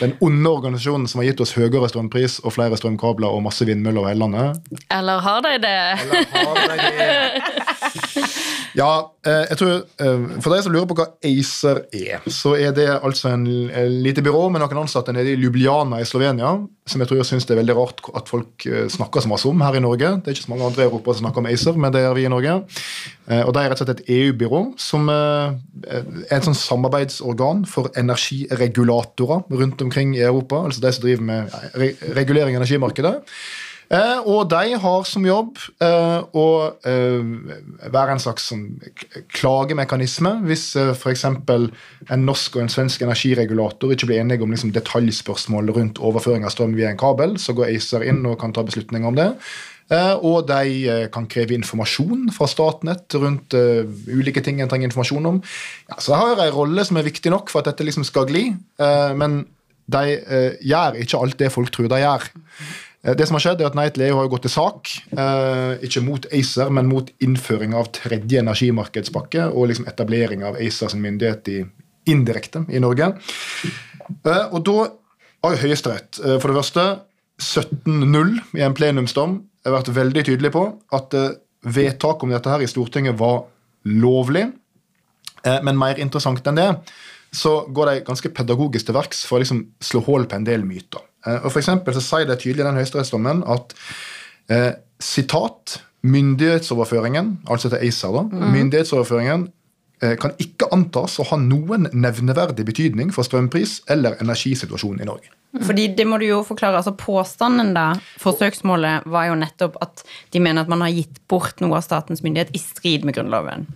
[0.00, 4.00] den onde organisasjonen som har gitt oss høyere strømpris og flere strømkabler og masse vindmøller
[4.02, 4.48] over hele landet.
[4.92, 5.80] Eller har de det?
[6.02, 7.12] Eller har de det?
[8.76, 9.70] Ja, eh, jeg tror
[10.04, 13.88] eh, For de som lurer på hva ACER er, så er det altså en eh,
[13.88, 16.50] lite byrå med noen ansatte nede i Ljubljana i Slovenia,
[16.86, 19.64] som jeg tror jeg syns det er veldig rart at folk snakker så masse om
[19.64, 20.12] her i Norge.
[20.20, 22.16] Det er ikke så mange andre i Europa som snakker om ACER, men det gjør
[22.18, 22.56] vi i Norge.
[23.26, 25.56] Og Det er rett og slett et EU-byrå som er
[26.30, 30.62] et sånn samarbeidsorgan for energiregulatorer rundt omkring i Europa.
[30.68, 31.56] Altså de som driver med
[32.14, 33.16] regulering av energimarkedet.
[33.86, 36.46] Eh, og de har som jobb eh, å
[36.90, 37.28] eh,
[37.86, 38.64] være en slags sånn,
[39.30, 41.22] klagemekanisme hvis eh, f.eks.
[41.28, 46.56] en norsk og en svensk energiregulator ikke blir enige om liksom, detaljspørsmål rundt overføring av
[46.56, 49.30] strøm via en kabel, så går ACER inn og kan ta beslutninger om det.
[49.86, 54.90] Eh, og de eh, kan kreve informasjon fra Statnett rundt uh, ulike ting en trenger
[54.90, 55.38] informasjon om.
[55.86, 58.26] Ja, så de har en rolle som er viktig nok for at dette liksom skal
[58.26, 58.48] gli,
[58.82, 59.44] uh, men
[59.86, 62.26] de uh, gjør ikke alt det folk tror de gjør.
[63.04, 66.26] Eh, det som har skjedd er at Nightly har gått til sak, eh, ikke mot
[66.32, 71.64] ACER, men mot innføring av tredje energimarkedspakke og liksom etablering av ACERs myndighet i,
[72.06, 73.12] indirekte i Norge.
[74.24, 74.78] Eh, og da
[75.44, 76.84] har Høyesterett for det første
[77.38, 80.62] 17-0 i en plenumsdom vært veldig tydelig på
[80.96, 81.14] at
[81.66, 83.44] vedtaket om dette her i Stortinget var
[83.84, 84.48] lovlig.
[85.44, 86.70] Men mer interessant enn det
[87.36, 90.64] så går de ganske pedagogisk til verks for å liksom slå hull på en del
[90.66, 91.04] myter.
[91.26, 93.76] Eh, og for så sier det tydelig i den høyesterettsdommen at
[94.52, 98.50] eh, sitat Myndighetsoverføringen, altså til ACER, da, mm.
[98.54, 99.46] myndighetsoverføringen
[100.04, 105.32] eh, kan ikke antas å ha noen nevneverdig betydning for strømpris eller energisituasjonen i Norge.
[105.66, 107.88] Fordi det må du jo forklare, altså Påstanden da,
[108.20, 111.86] for søksmålet var jo nettopp at de mener at man har gitt bort noe av
[111.86, 113.66] statens myndighet i strid med Grunnloven.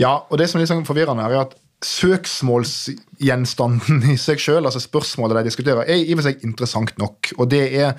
[0.00, 4.64] Ja, og det som er litt liksom forvirrende her er at søksmålsgjenstanden i seg sjøl,
[4.64, 7.18] altså spørsmålet de diskuterer, er i og for seg interessant nok.
[7.36, 7.90] Og det er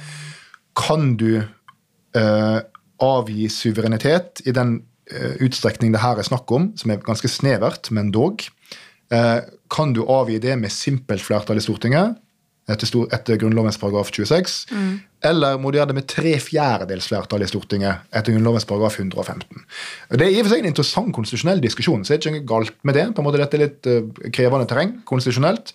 [0.78, 2.60] kan du eh,
[3.04, 7.92] avgi suverenitet i den eh, utstrekning det her er snakk om, som er ganske snevert,
[7.94, 8.36] men dog.
[9.14, 9.40] Eh,
[9.74, 12.08] kan du avgi det med simpelt flertall i Stortinget?
[12.68, 14.58] etter, stor, etter Grunnlovens paragraf 26.
[14.76, 14.96] Mm.
[15.26, 19.64] Eller må de gjøre det med tre fjerdedels flertall i Stortinget etter Grunnlovens paragraf 115.
[20.14, 22.50] Det er i og for seg en interessant konstitusjonell diskusjon, så det er ikke noe
[22.52, 23.08] galt med det.
[23.16, 25.74] på en måte Dette er litt uh, krevende terreng konstitusjonelt.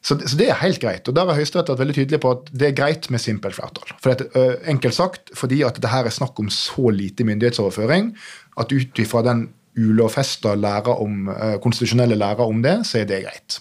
[0.00, 1.08] Så, så, det er helt greit.
[1.08, 3.92] og Der har Høyesterett vært veldig tydelig på at det er greit med simpelt flertall.
[4.00, 8.14] For dette, uh, enkelt sagt fordi at det her er snakk om så lite myndighetsoverføring
[8.60, 13.60] at ut ifra den ulovfesta uh, konstitusjonelle læra om det, så er det greit.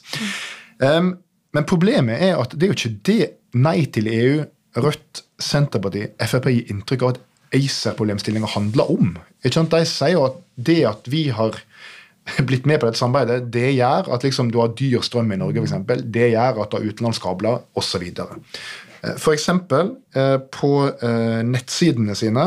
[0.79, 1.17] Um,
[1.51, 3.19] men problemet er at det er jo ikke det
[3.57, 4.41] Nei til EU,
[4.77, 7.23] Rødt, Senterpartiet, Frp gir inntrykk av at
[7.57, 9.15] ACER-problemstillinga handler om.
[9.41, 9.73] Ikke sant?
[9.73, 10.37] De sier jo at
[10.69, 11.57] det at vi har
[12.49, 15.63] blitt med på dette samarbeidet, det gjør at liksom du har dyr strøm i Norge,
[15.63, 16.03] eksempel.
[16.05, 18.05] Det gjør at du har utenlandskabler, osv.
[18.99, 19.47] F.eks.
[19.49, 22.45] Eh, på eh, nettsidene sine,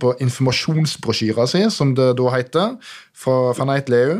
[0.00, 2.74] på informasjonsbrosjyra si, som det da heter,
[3.14, 4.16] fra, fra Nei til EU,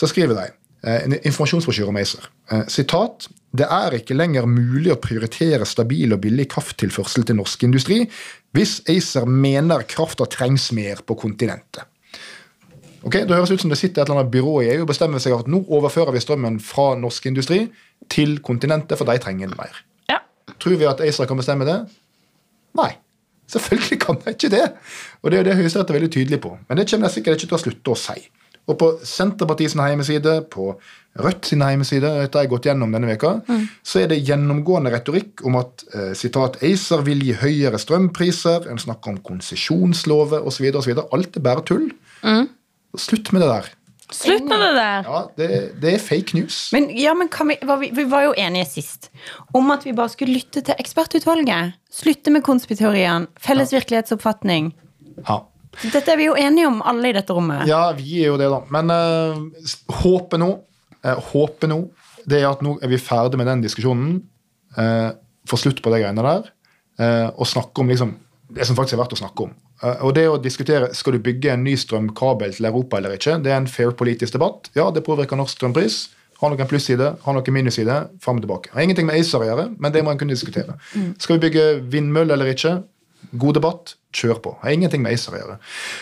[0.00, 2.30] så skriver de eh, en informasjonsbrosjyre om ACER.
[2.72, 8.04] Sitat det er ikke lenger mulig å prioritere stabil og billig krafttilførsel til norsk industri
[8.54, 11.86] hvis ACER mener krafta trengs mer på kontinentet.
[13.02, 15.22] Ok, Det høres ut som det sitter et eller annet byrå i EU og bestemmer
[15.22, 17.62] seg at nå overfører vi strømmen fra norsk industri
[18.12, 19.78] til kontinentet, for de trenger den mer.
[20.10, 20.20] Ja.
[20.60, 21.78] Tror vi at ACER kan bestemme det?
[22.76, 22.92] Nei.
[23.50, 24.66] Selvfølgelig kan de ikke det.
[25.22, 26.52] Og det er det Høyesterett er veldig tydelig på.
[26.68, 28.20] Men det kommer de sikkert ikke til å slutte å si.
[28.70, 30.74] Og på Senterpartiets hjemmeside, på
[31.18, 33.64] Rødt sin hjemmeside, dette har jeg gått gjennom denne veka, mm.
[33.82, 38.78] så er det gjennomgående retorikk om at eh, sitat, ACER vil gi høyere strømpriser, en
[38.78, 40.70] snakker om konsesjonslover osv.
[41.02, 41.88] Alt er bare tull.
[42.22, 42.46] Mm.
[42.94, 43.72] Slutt med det der.
[44.14, 45.10] Slutt med det der.
[45.10, 45.50] Ja, det,
[45.82, 46.62] det er fake news.
[46.74, 49.10] Men, ja, men vi, var vi, vi, var jo enige sist
[49.54, 51.74] om at vi bare skulle lytte til ekspertutvalget.
[51.90, 53.26] Slutte med konspiteoriene.
[53.38, 53.80] Felles ja.
[53.80, 54.72] virkelighetsoppfatning.
[55.26, 55.42] Ja.
[55.80, 57.64] Dette er vi jo enige om, alle i dette rommet.
[57.70, 58.60] Ja, vi er jo det, da.
[58.74, 59.70] Men uh,
[60.02, 61.80] håpet nå uh, håpet nå
[62.28, 64.18] det er at nå er vi ferdig med den diskusjonen.
[64.76, 65.10] Uh,
[65.48, 66.50] Få slutt på de greiene der.
[67.00, 68.12] Uh, og snakke om liksom,
[68.52, 69.54] det som faktisk er verdt å snakke om.
[69.80, 73.38] Uh, og det å diskutere skal du bygge en ny strømkabel til Europa eller ikke,
[73.42, 74.68] det er en fair politisk debatt.
[74.76, 76.02] Ja, det påvirker norsk strømpris.
[76.40, 77.96] Har noen plusside, har noen minusside.
[78.24, 78.72] Fram og tilbake.
[78.72, 80.76] Har ingenting med ACER å gjøre, men det må en kunne diskutere.
[80.96, 81.10] Mm.
[81.20, 82.78] Skal vi bygge vindmøller eller ikke?
[83.30, 84.52] God debatt kjør på.
[84.62, 85.56] Har ingenting med ACER å gjøre.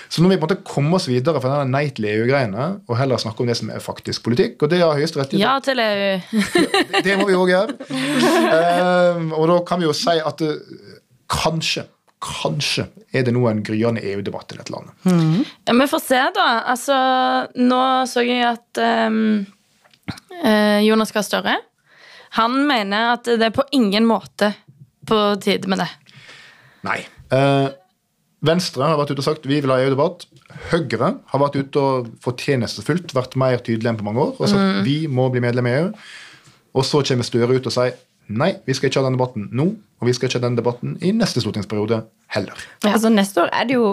[0.09, 2.69] Så nå må vi på en måte komme oss videre fra denne nei til EU-greiene
[2.87, 4.57] og heller snakke om det som er faktisk politikk.
[4.65, 6.17] Og det har Høyesterett Ja til EU.
[6.55, 7.77] det, det, må vi òg gjøre.
[8.49, 10.99] Uh, og da kan vi jo si at uh,
[11.33, 14.91] kanskje Kanskje er det nå en gryende EU-debatt i dette landet.
[15.07, 15.45] Mm.
[15.69, 16.47] Ja, Vi får se, da.
[16.67, 16.97] Altså,
[17.63, 17.79] nå
[18.11, 19.45] så jeg at um,
[20.83, 21.55] Jonas Gahr Støre
[22.41, 24.51] Han mener at det er på ingen måte
[25.07, 25.89] på tide med det.
[26.89, 27.03] Nei.
[27.35, 27.69] Eh,
[28.49, 30.27] Venstre har vært ute og sagt vi vil ha EU-debatt.
[30.71, 34.85] Høyre har vært ute og fortjenestefullt vært mer tydelig enn på mange år og sagt
[34.87, 35.89] vi må bli medlem i EU.
[36.79, 37.97] Og så kommer Støre ut og sier
[38.29, 40.97] nei, vi skal ikke ha den debatten nå, og vi skal ikke ha den debatten
[41.01, 42.03] i neste stortingsperiode
[42.35, 42.65] heller.
[42.85, 42.93] Ja.
[42.93, 43.93] Altså Neste år er det jo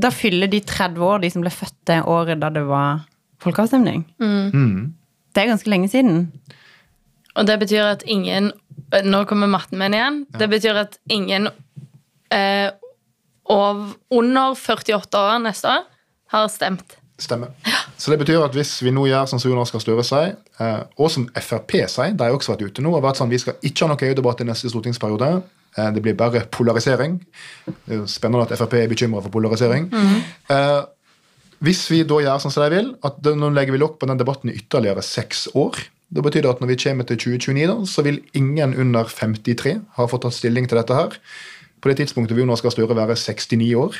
[0.00, 3.02] Da fyller de 30 år, de som ble født det året da det var
[3.40, 4.06] folkeavstemning.
[4.18, 4.94] Mm.
[5.34, 6.30] Det er ganske lenge siden.
[7.36, 8.52] Og det betyr at ingen
[9.04, 10.24] Nå kommer matten min igjen.
[10.34, 11.46] Det betyr at ingen
[12.30, 12.70] eh,
[13.50, 15.84] og under 48 år neste år
[16.34, 16.96] har stemt.
[17.20, 17.50] Stemmer.
[18.00, 21.10] Så det betyr at hvis vi nå gjør som Jonas Gahr Støre sier, eh, og
[21.12, 23.84] som Frp sier, de har også vært ute nå og vært sånn vi skal ikke
[23.84, 25.42] ha noe EU-debatt i neste stortingsperiode.
[25.76, 27.18] eh, Det blir bare polarisering.
[27.66, 29.90] Det er spennende at Frp er bekymra for polarisering.
[30.48, 30.82] Eh,
[31.60, 34.06] Hvis vi da gjør sånn som de vil, at det- nå legger vi lokk på
[34.06, 35.76] den debatten i ytterligere seks år,
[36.10, 39.82] da betyr det at når vi kommer til 2029, da, så vil ingen under 53
[39.96, 41.10] ha fått tatt stilling til dette her.
[41.80, 43.96] På det tidspunktet vil Jonas Gahr Støre være 69 år.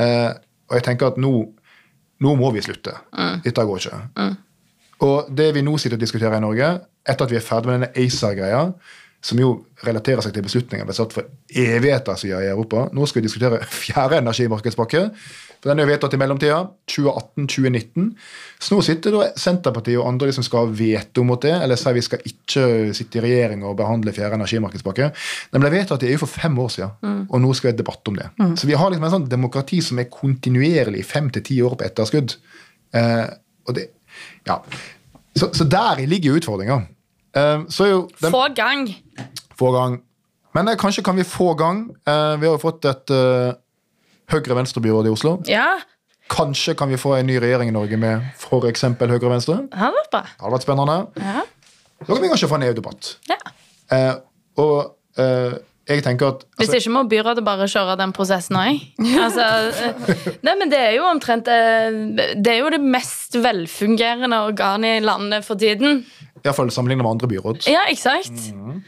[0.00, 0.32] Eh,
[0.68, 1.32] og jeg tenker at nå,
[2.20, 2.92] nå må vi slutte.
[3.44, 4.28] Dette går ikke.
[5.06, 6.70] Og det vi nå sitter og diskuterer i Norge,
[7.06, 8.62] etter at vi er ferdig med denne ACER-greia,
[9.26, 9.50] som jo
[9.84, 13.62] relaterer seg til beslutninger ble satt for evigheter siden i Europa Nå skal vi diskutere
[13.84, 15.06] fjerde energimarkedspakke.
[15.66, 16.60] For Den er vedtatt i mellomtida.
[16.88, 18.06] 2018-2019.
[18.62, 22.04] Så nå sitter Senterpartiet og andre som skal ha veto mot det, eller sier vi
[22.06, 22.64] skal ikke
[22.96, 25.10] sitte i regjering og behandle fjerde energimarkedspakke.
[25.52, 28.12] Den ble vedtatt i EU for fem år siden, og nå skal vi ha debatt
[28.12, 28.28] om det.
[28.60, 31.88] Så vi har liksom en sånn demokrati som er kontinuerlig fem til ti år på
[31.88, 32.36] etterskudd.
[32.96, 33.26] Eh,
[33.66, 33.88] og det,
[34.46, 34.60] ja.
[35.36, 36.80] Så, så der ligger utfordringa.
[37.36, 37.90] Eh, så
[38.22, 38.88] Få gang!
[39.58, 40.00] få gang.
[40.54, 41.90] Men eh, kanskje kan vi få gang.
[42.06, 43.12] Eh, vi har jo fått et
[44.26, 45.36] uh, Høyre-Venstre-byråd i Oslo.
[45.50, 45.76] Ja,
[46.30, 48.82] Kanskje kan vi få en ny regjering i Norge med f.eks.
[48.82, 49.60] Høyre og Venstre.
[49.70, 50.22] det hadde vært bra.
[50.26, 50.96] Det hadde vært spennende.
[51.22, 51.44] Ja.
[52.00, 53.12] Da kan vi kanskje få en EU-debatt.
[53.30, 53.36] ja.
[53.94, 54.14] Eh,
[54.58, 55.52] og eh,
[55.86, 58.80] jeg tenker at Hvis altså, ikke må byrådet bare kjøre den prosessen òg.
[59.26, 61.98] Altså, eh, nei, men det er jo omtrent eh,
[62.34, 66.02] Det er jo det mest velfungerende organet i landet for tiden.
[66.42, 67.66] Iallfall sammenlignet med andre byråd.
[67.70, 68.50] Ja, eksakt.
[68.54, 68.82] Mm.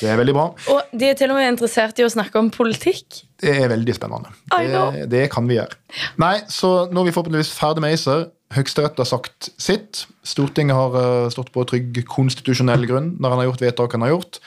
[0.00, 0.46] Det er veldig bra.
[0.74, 3.22] Og de er til og med interessert i å snakke om politikk.
[3.42, 4.32] Det er veldig spennende.
[4.50, 5.78] Det, det kan vi gjøre.
[6.22, 8.28] Nei, så nå er vi forhåpentligvis ferdig med ACER.
[8.54, 10.04] Høyesterett har sagt sitt.
[10.26, 14.14] Stortinget har eh, stått på trygg konstitusjonell grunn når han har gjort vedtak han har
[14.14, 14.40] gjort.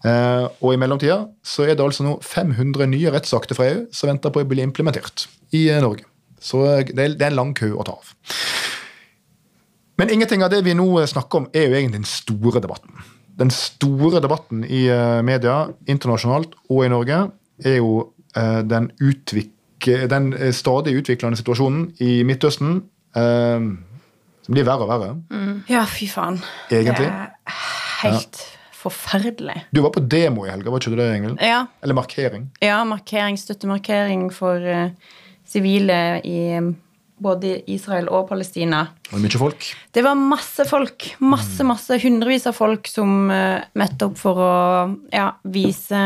[0.00, 4.08] Eh, og i mellomtida så er det altså nå 500 nye rettsakter fra EU som
[4.08, 6.06] venter på å bli implementert i eh, Norge.
[6.40, 8.14] Så eh, det er, en lang kø å ta av.
[10.00, 12.94] Men ingenting av det vi nå snakker om, er jo egentlig den store debatten.
[13.40, 14.86] Den store debatten i
[15.24, 17.18] media internasjonalt og i Norge
[17.64, 18.06] er jo
[18.68, 22.82] den, utvik den stadig utviklende situasjonen i Midtøsten.
[23.16, 25.10] som blir verre og verre,
[25.68, 26.40] Ja, fy faen.
[26.70, 27.08] egentlig.
[27.08, 28.42] Det er helt
[28.80, 29.56] forferdelig.
[29.70, 31.40] Du var på demo i helga, var ikke du det, Ingvild?
[31.44, 32.50] Ja, Eller markering.
[32.64, 34.94] ja markering, støttemarkering for eh,
[35.48, 36.70] sivile i eh,
[37.20, 38.86] både Israel og Palestina.
[39.04, 39.68] Det var mye folk.
[39.92, 41.10] Det var masse folk.
[41.20, 41.98] Masse, masse.
[42.00, 44.54] Hundrevis av folk som uh, møtte opp for å
[45.12, 46.00] ja, vise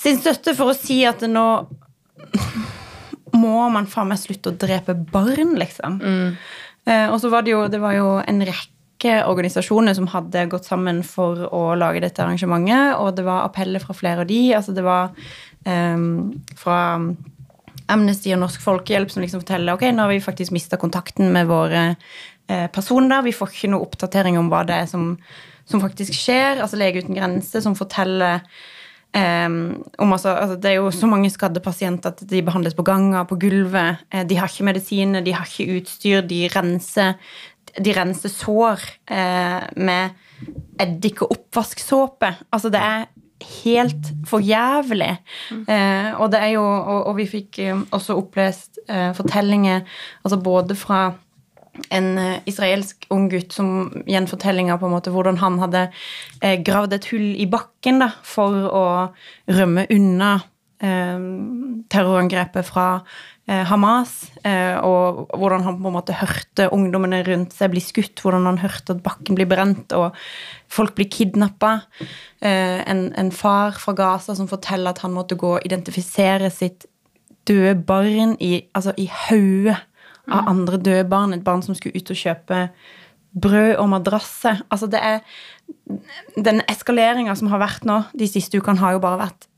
[0.00, 1.46] sin støtte for å si at nå
[3.36, 6.00] må man faen meg slutte å drepe barn, liksom.
[6.02, 8.70] Eh, og så var det jo, det var jo en rekke
[9.10, 13.96] organisasjoner som hadde gått sammen for å lage dette arrangementet, og det var appeller fra
[13.96, 14.40] flere av de.
[14.56, 15.10] Altså det var
[15.66, 16.80] um, fra
[17.92, 21.48] Amnesty og Norsk Folkehjelp som liksom forteller ok, nå har vi faktisk mista kontakten med
[21.50, 23.24] våre eh, personer.
[23.26, 25.16] Vi får ikke noe oppdatering om hva det er som,
[25.68, 26.62] som faktisk skjer.
[26.62, 28.46] Altså Lege uten grenser som forteller
[29.12, 33.24] Um, altså, altså, Det er jo så mange skadde pasienter at de behandles på ganger,
[33.24, 33.96] på gulvet.
[34.10, 36.22] Eh, de har ikke medisiner, de har ikke utstyr.
[36.24, 37.18] De renser,
[37.78, 40.10] de renser sår eh, med
[40.82, 42.34] eddik og oppvasksåpe.
[42.52, 43.04] Altså det er
[43.62, 45.16] helt for jævlig.
[45.50, 49.82] Eh, og det er jo Og, og vi fikk eh, også opplest eh, fortellinger
[50.24, 51.12] altså både fra
[51.90, 55.86] en eh, israelsk ung gutt som gjenfortellinga på en måte hvordan han hadde
[56.42, 58.86] eh, gravd et hull i bakken da, for å
[59.50, 60.40] rømme unna
[60.82, 63.04] terrorangrepet fra
[63.50, 68.46] Hamas, eh, og hvordan han på en måte hørte ungdommene rundt seg bli skutt, hvordan
[68.46, 70.14] han hørte at bakken blir brent, og
[70.70, 71.72] folk blir kidnappa.
[72.38, 76.86] Eh, en, en far fra Gaza som forteller at han måtte gå og identifisere sitt
[77.48, 79.80] døde barn i, altså i hodet
[80.30, 81.34] av andre døde barn.
[81.34, 82.66] Et barn som skulle ut og kjøpe
[83.32, 84.58] brød og madrasse.
[84.70, 85.20] Altså det er
[86.36, 89.48] Den eskaleringa som har vært nå de siste ukene, har jo bare vært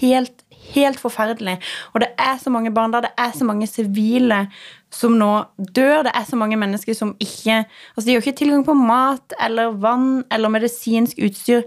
[0.00, 0.42] helt,
[0.74, 1.58] helt forferdelig.
[1.94, 4.46] Og det er så mange barn der, det er så mange sivile
[4.90, 6.02] som nå dør.
[6.08, 7.64] Det er så mange mennesker som ikke
[7.96, 11.62] Altså, de har ikke tilgang på mat eller vann eller medisinsk utstyr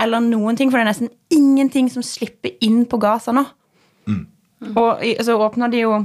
[0.00, 3.46] eller noen ting, for det er nesten ingenting som slipper inn på Gaza nå.
[4.76, 6.04] Og så åpner de jo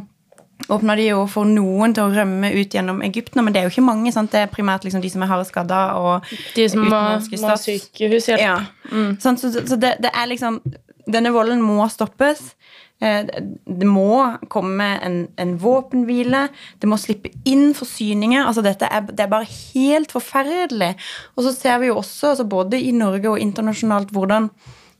[0.69, 3.67] åpner de jo for noen til å rømme ut gjennom Egypt nå, men det er
[3.67, 4.11] jo ikke mange.
[4.13, 4.31] sant?
[4.31, 7.01] Det er primært liksom de som er hardt skadda, og De som må,
[7.41, 8.41] må sykehushjelp.
[8.41, 8.59] Ja.
[8.91, 9.17] Mm.
[9.19, 10.61] så så det, det er liksom
[11.09, 12.55] Denne volden må stoppes.
[13.01, 13.41] Eh, Det
[13.81, 16.49] det må komme en, en våpenhvile.
[16.79, 18.45] Det må slippe inn forsyninger.
[18.45, 20.95] altså dette er, Det er bare helt forferdelig.
[21.35, 24.49] Og så ser vi jo også, altså både i Norge og internasjonalt, hvordan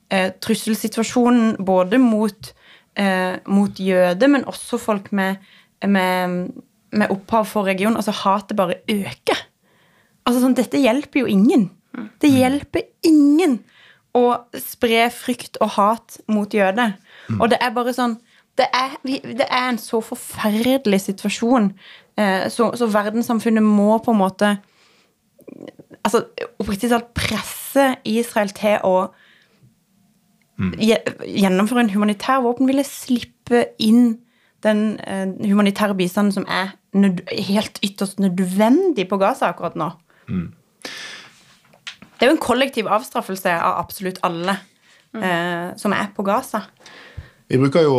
[0.10, 2.54] eh, trusselsituasjonen både mot,
[2.96, 5.36] eh, mot jøder, men også folk med,
[5.86, 6.52] med,
[6.92, 9.48] med opphav for regionen, altså hatet bare øker.
[10.26, 11.70] Altså sånn, Dette hjelper jo ingen.
[12.22, 13.60] Det hjelper ingen
[14.18, 14.26] å
[14.60, 16.98] spre frykt og hat mot jøder.
[17.40, 18.18] Og det er bare sånn
[18.58, 21.70] Det er, det er en så forferdelig situasjon,
[22.20, 24.50] eh, så, så verdenssamfunnet må på en måte
[26.04, 26.26] altså,
[26.60, 28.96] oppriktig talt presse Israel til å
[30.78, 34.18] gje- gjennomføre en humanitær våpenhvile, slippe inn
[34.68, 36.76] den eh, humanitære bistanden som er
[37.48, 39.94] helt ytterst nødvendig på Gaza akkurat nå.
[42.22, 44.54] Det er jo en kollektiv avstraffelse av absolutt alle
[45.18, 46.60] eh, som er på Gaza.
[47.50, 47.96] Vi bruker jo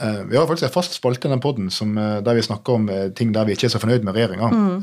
[0.00, 2.88] eh, Vi har faktisk en fast spalte i den podden eh, der vi snakker om
[2.88, 4.48] eh, ting der vi ikke er så fornøyd med regjeringa.
[4.48, 4.80] Mm.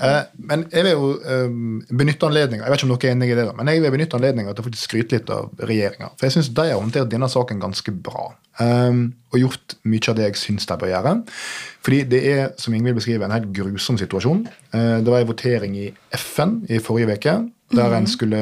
[0.52, 1.58] men jeg vil jo eh,
[1.90, 3.96] benytte anledninga Jeg vet ikke om dere er enig i det, da, men jeg vil
[3.98, 6.14] benytte anledninga til å faktisk skryte litt av regjeringa.
[6.14, 8.30] For jeg syns de har håndtert denne saken ganske bra.
[8.58, 11.18] og gjort mye av det jeg syns de bør gjøre.
[11.82, 14.48] Fordi det er, som Ingvild beskriver, en helt grusom situasjon.
[14.74, 17.40] Eh, det var en votering i FN i forrige uke
[17.74, 18.42] der en skulle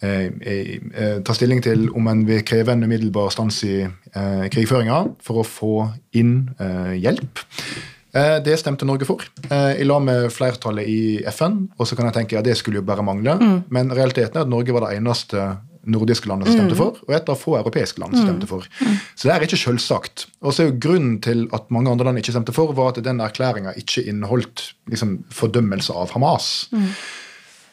[0.00, 5.04] eh, eh, ta stilling til om en vil kreve en umiddelbar stans i eh, krigføringa
[5.24, 5.74] for å få
[6.16, 7.44] inn eh, hjelp.
[8.10, 11.00] Eh, det stemte Norge for, eh, i lag med flertallet i
[11.30, 11.68] FN.
[11.78, 13.36] Og så kan jeg tenke ja, det skulle jo bare mangle,
[13.70, 15.50] men realiteten er at Norge var det eneste
[15.90, 18.66] nordiske landet som stemte for, og et av få europeiske land som stemte for.
[19.16, 20.26] Så det er ikke selvsagt.
[20.44, 23.00] Og så er jo grunnen til at mange andre land ikke stemte for, var at
[23.04, 26.68] den erklæringa ikke inneholdt liksom, fordømmelse av Hamas.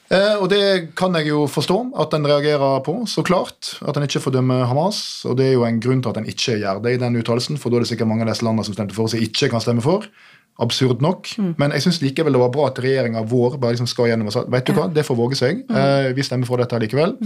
[0.08, 3.74] Eh, og det kan jeg jo forstå at en reagerer på, så klart.
[3.84, 5.26] At en ikke fordømmer Hamas.
[5.28, 7.60] Og det er jo en grunn til at en ikke gjør det i den uttalelsen,
[7.60, 9.64] for da er det sikkert mange av disse landene som stemte for, som ikke kan
[9.64, 10.08] stemme for.
[10.64, 11.30] Absurd nok.
[11.62, 14.34] Men jeg syns likevel det var bra at regjeringa vår bare liksom skal gjennom og
[14.34, 15.60] sa vet du hva, det får våge seg.
[15.70, 17.18] Eh, vi stemmer for dette likevel.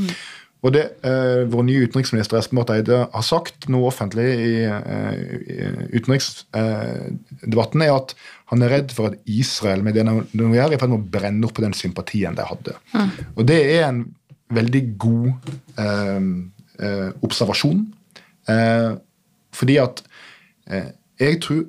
[0.61, 5.79] Og det eh, vår nye utenriksminister Espen Barth Eide har sagt nå offentlig i, eh,
[5.97, 8.13] utenriksdebatten, er at
[8.51, 11.01] han er redd for at Israel med det de nå gjør, er i ferd med
[11.01, 12.75] å brenne opp på den sympatien de hadde.
[13.33, 14.03] Og det er en
[14.53, 15.31] veldig god
[15.81, 16.29] eh,
[16.85, 17.81] eh, observasjon.
[18.51, 18.91] Eh,
[19.55, 20.03] fordi at
[20.69, 21.65] eh, jeg tror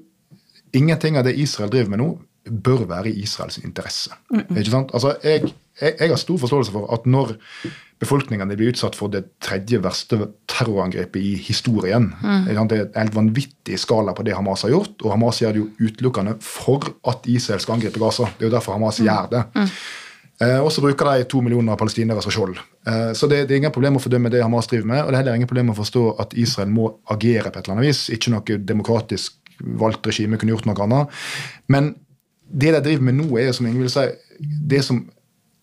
[0.76, 2.10] ingenting av det Israel driver med nå,
[2.42, 4.10] bør være i Israels interesse.
[4.34, 4.92] Ikke sant?
[4.96, 7.36] Altså, jeg, jeg, jeg har stor forståelse for at når
[8.02, 10.18] befolkningene blir utsatt for det tredje verste
[10.50, 12.44] terrorangrepet i historien Mm.
[12.46, 15.60] Det er en helt vanvittig skala på det Hamas har gjort, og Hamas gjør det
[15.60, 18.28] jo utelukkende for at Israel skal angripe Gaza.
[18.38, 19.42] Det er jo derfor Hamas gjør det.
[20.42, 22.58] Eh, og så bruker de to millioner palestinere som skjold.
[22.86, 25.18] Eh, så det, det er ingen problem å fordømme det Hamas driver med, og det
[25.18, 28.04] er heller ingen problem å forstå at Israel må agere på et eller annet vis.
[28.14, 29.38] Ikke noe demokratisk
[29.82, 31.22] valgt regime kunne gjort noe annet.
[31.70, 31.94] Men
[32.52, 35.04] det de driver med nå, er som Ingvild sier, det som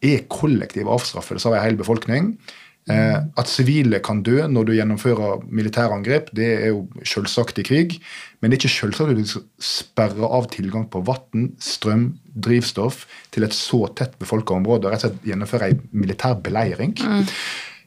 [0.05, 2.33] er kollektiv avstraffelse av en hel befolkning.
[2.89, 7.99] Eh, at sivile kan dø når du gjennomfører militærangrep, det er jo selvsagt i krig.
[8.39, 13.03] Men det er ikke selvsagt at du skal sperre av tilgang på vann, strøm, drivstoff
[13.35, 16.95] til et så tett befolka område rett og slett gjennomføre en militær beleiring.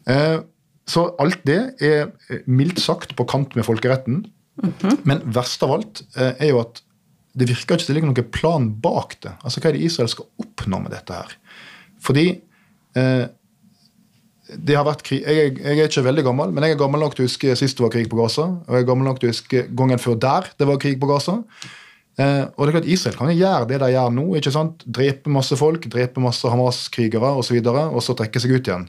[0.06, 0.38] Eh,
[0.92, 4.24] så alt det er eh, mildt sagt på kant med folkeretten.
[5.08, 6.82] Men verst av alt eh, er jo at
[7.32, 9.32] det virker ikke at det ligger noen plan bak det.
[9.40, 11.32] Altså Hva er det Israel skal oppnå med dette her?
[12.02, 12.26] Fordi
[12.98, 13.24] eh,
[14.52, 17.14] det har vært krig, jeg, jeg er ikke veldig gammel, men jeg er gammel nok
[17.16, 18.48] til å huske sist det var krig på Gaza.
[18.66, 21.08] Og jeg er gammel nok til å huske gangen før der det var krig på
[21.10, 21.38] Gaza.
[22.20, 24.26] Eh, og det er klart Israel kan gjøre det de gjør nå.
[24.36, 24.84] ikke sant?
[24.84, 28.88] Drepe masse folk, drepe masse Hamas-krigere osv., og, så og så trekke seg ut igjen.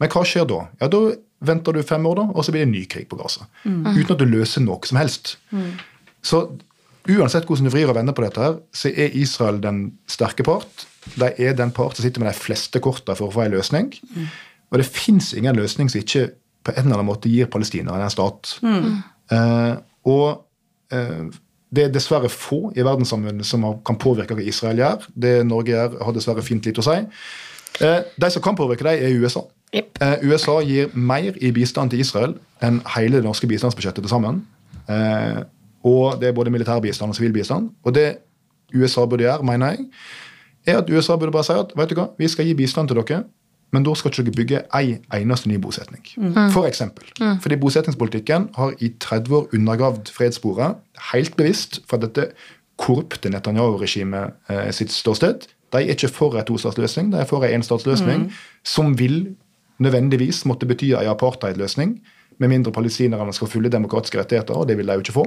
[0.00, 0.64] Men hva skjer da?
[0.82, 1.02] Ja, Da
[1.48, 3.46] venter du fem år, da, og så blir det en ny krig på Gaza.
[3.64, 5.38] Uten at du løser noe som helst.
[6.20, 6.42] Så
[7.18, 10.86] uansett hvordan du vrir og vender på dette, her, så er Israel den sterke part.
[11.16, 13.92] De er den part som sitter med de fleste korta for å få en løsning.
[14.70, 16.28] Og det fins ingen løsning som ikke
[16.66, 18.58] på en eller annen måte gir palestinerne en stat.
[19.30, 19.74] Eh,
[20.10, 20.26] og
[20.92, 21.30] eh,
[21.70, 25.06] det er dessverre få i verdenssamfunnet som kan påvirke hva Israel gjør.
[25.14, 26.98] Det Norge gjør, har dessverre fint lite å si.
[27.80, 29.44] Eh, de som kan påvirke dem, er USA.
[29.74, 30.00] Yep.
[30.02, 34.42] Eh, USA gir mer i bistand til Israel enn hele det norske bistandsbudsjettet til sammen.
[35.86, 37.70] Og det er både militær bistand og sivil bistand.
[37.84, 38.16] Og det
[38.74, 39.78] USA burde gjøre, mener jeg,
[40.66, 43.00] er at USA burde bare si at vet du hva, vi skal gi bistand til
[43.00, 43.22] dere,
[43.72, 46.02] men da skal ikke dere bygge ei eneste ny bosetning.
[46.52, 47.06] For eksempel.
[47.42, 50.80] Fordi bosetningspolitikken har i 30 år undergravd fredssporet,
[51.12, 52.30] helt bevisst for dette
[52.80, 55.46] korrupte Netanyahu-regimet eh, sitt ståsted.
[55.70, 58.30] De er ikke for en tostatsløsning, de er for en enstatsløsning
[58.66, 59.36] som vil
[59.78, 62.00] nødvendigvis måtte bety en apartheidløsning,
[62.40, 65.24] med mindre palestinerne skal fulle demokratiske rettigheter, og det vil de jo ikke få.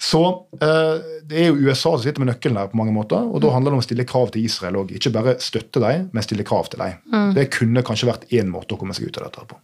[0.00, 0.20] Så
[0.60, 3.52] eh, det er jo USA som sitter med nøkkelen her, på mange måter, og da
[3.54, 4.94] handler det om å stille krav til Israel òg.
[4.96, 7.34] Ikke bare støtte dem, men stille krav til dem.
[7.36, 9.60] Det kunne kanskje vært én måte å komme seg ut av dette på.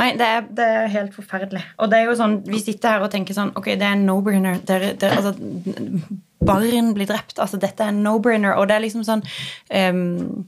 [0.00, 1.60] Nei, det er, det er helt forferdelig.
[1.82, 4.04] Og det er jo sånn, Vi sitter her og tenker sånn Ok, det er en
[4.06, 4.60] no-brainer.
[4.70, 5.32] Er- er- Altså,
[6.46, 7.34] barn blir drept.
[7.42, 8.54] Altså, dette er en no-brainer.
[8.56, 9.24] Og det er liksom sånn
[9.68, 10.46] ehm,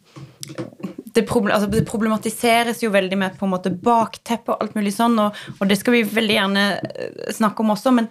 [0.57, 5.42] altså, det problematiseres jo veldig med på en måte bakteppe og alt mulig sånn, og,
[5.59, 8.09] og det skal vi veldig gjerne eh, snakke om også, men,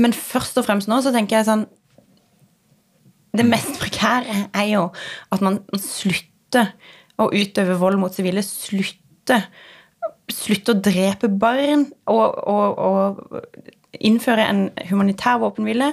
[0.00, 1.64] men først og fremst nå så tenker jeg sånn
[3.34, 4.88] Det mest prekære er jo
[5.34, 6.74] at man slutter
[7.18, 8.42] å utøve vold mot sivile.
[8.42, 9.46] Slutter
[10.32, 15.92] slutte å drepe barn og, og, og innføre en humanitær våpenhvile.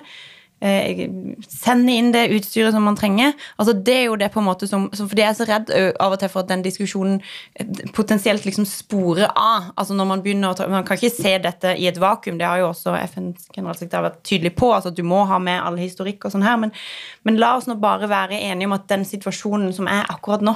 [0.62, 1.10] Eh,
[1.50, 3.34] sende inn det utstyret som man trenger.
[3.58, 5.72] Altså Det er jo det på en måte som, som Fordi jeg er så redd
[6.00, 7.16] av og til for at den diskusjonen
[7.56, 9.72] eh, potensielt liksom sporer av.
[9.76, 12.38] Altså når Man begynner å ta, man kan ikke se dette i et vakuum.
[12.38, 14.70] Det har jo også FNs generalsekretær vært tydelig på.
[14.74, 16.60] altså at Du må ha med all historikk og sånn her.
[16.62, 16.76] Men,
[17.24, 20.54] men la oss nå bare være enige om at den situasjonen som er akkurat nå,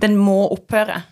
[0.00, 1.02] den må opphøre.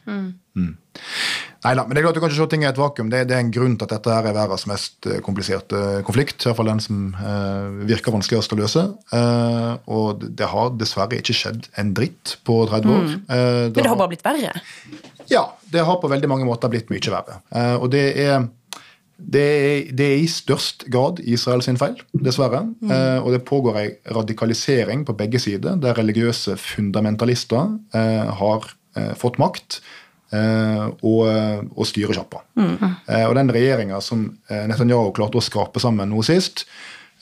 [0.55, 3.11] Neida, men det er klart du kan ikke se ting i et vakuum.
[3.13, 6.43] Det, det er en grunn til at dette her er verdens mest eh, kompliserte konflikt.
[6.43, 8.83] I hvert fall den som eh, virker vanskeligst å løse.
[9.15, 13.07] Eh, og det har dessverre ikke skjedd en dritt på 30 år.
[13.15, 14.57] Eh, Men det har bare blitt verre.
[15.31, 17.39] Ja, det har på veldig mange måter blitt mye verre.
[17.55, 18.43] Eh, og det er,
[19.23, 21.95] det er, det er i størst grad Israels feil,
[22.27, 22.67] dessverre.
[22.91, 28.67] Eh, og det pågår ei radikalisering på begge sider, der religiøse fundamentalister eh, har
[28.99, 29.79] eh, fått makt.
[30.33, 31.20] Eh, og,
[31.76, 32.43] og styre sjappa.
[32.57, 36.64] Eh, og den regjeringa som eh, Netanyahu klarte å skrape sammen nå sist,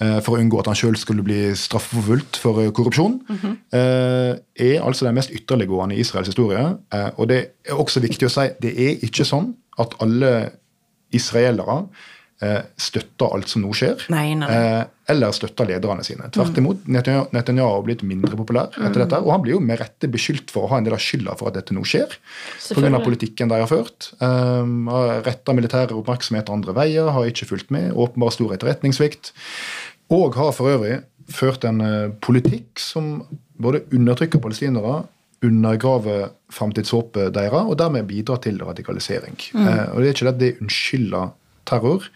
[0.01, 3.19] eh, for å unngå at han sjøl skulle bli straffeforfulgt for eh, korrupsjon,
[3.73, 6.63] eh, er altså den mest ytterliggående i Israels historie.
[6.93, 10.33] Eh, og det er også viktig å si det er ikke sånn at alle
[11.17, 12.09] israelere eh,
[12.81, 14.83] støtter alt som nå skjer, Nei, nei, eh,
[15.13, 16.31] eller støtter lederne sine.
[16.33, 20.09] Tvert imot, Netanyahu har blitt mindre populær etter dette, og han blir jo med rette
[20.09, 22.17] beskyldt for å ha en del av skylda for at dette nå skjer.
[22.71, 23.03] Pga.
[23.05, 24.13] Politikken de har ført.
[24.23, 27.91] Um, har retta militære oppmerksomhet andre veier, har ikke fulgt med.
[27.93, 29.35] Åpenbar stor etterretningssvikt.
[30.17, 33.21] Og har for øvrig ført en eh, politikk som
[33.61, 35.05] både undertrykker palestinere,
[35.45, 39.39] undergraver framtidshåpet deres, og dermed bidrar til radikalisering.
[39.55, 41.31] Eh, og Det er ikke det at det unnskylder
[41.71, 42.11] terror,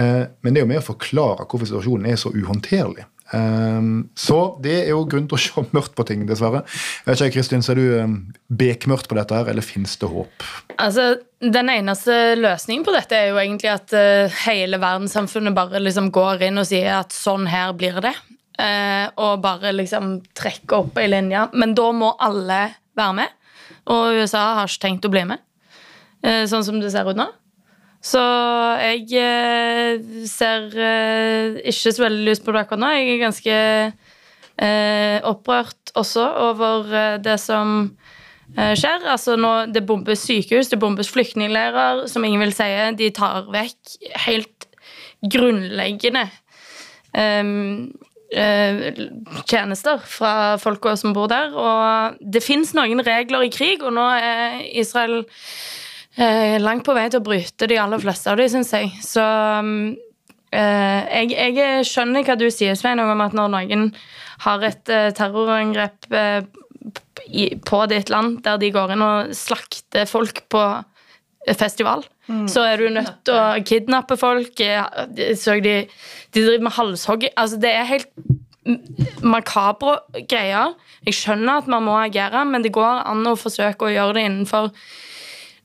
[0.00, 3.06] eh, men det er jo med å forklare hvorfor situasjonen er så uhåndterlig.
[3.28, 6.62] Um, så det er jo grunn til å se mørkt på ting, dessverre.
[7.04, 8.16] Jeg vet ikke, Kristin, Ser du um,
[8.48, 10.46] bekmørkt på dette, her, eller fins det håp?
[10.80, 16.08] Altså, Den eneste løsningen på dette er jo egentlig at eh, hele verdenssamfunnet bare liksom
[16.14, 18.14] går inn og sier at sånn her blir det.
[18.58, 21.44] Eh, og bare liksom trekker opp ei linje.
[21.54, 22.62] Men da må alle
[22.98, 23.36] være med.
[23.92, 25.40] Og USA har ikke tenkt å bli med,
[26.50, 27.24] sånn som det ser ut nå.
[28.04, 28.20] Så
[28.78, 29.98] jeg eh,
[30.30, 32.92] ser eh, ikke så veldig lyst på det akkurat nå.
[32.94, 33.56] Jeg er ganske
[34.62, 37.90] eh, opprørt også over eh, det som
[38.48, 39.02] skjer.
[39.12, 42.68] Altså nå, Det bombes sykehus, det bombes flyktningleirer, som ingen vil si.
[42.96, 44.68] De tar vekk helt
[45.34, 46.28] grunnleggende
[47.18, 49.04] eh,
[49.48, 51.52] tjenester fra folka som bor der.
[51.52, 55.24] Og det fins noen regler i krig, og nå er Israel
[56.58, 58.90] langt på vei til å bryte de aller fleste av de, syns jeg.
[59.04, 59.96] Så um,
[60.50, 63.90] eh, jeg, jeg skjønner hva du sier, Svein, om at når noen
[64.46, 66.42] har et eh, terrorangrep eh,
[67.68, 70.62] på ditt land, der de går inn og slakter folk på
[71.58, 72.02] festival,
[72.50, 74.60] så er du nødt til å kidnappe folk.
[74.60, 75.86] eh, Så de,
[76.34, 77.28] de driver med halshogg.
[77.36, 78.10] Altså, det er helt
[79.24, 79.94] makabre
[80.28, 80.74] greier.
[81.06, 84.26] Jeg skjønner at man må agere, men det går an å forsøke å gjøre det
[84.28, 84.72] innenfor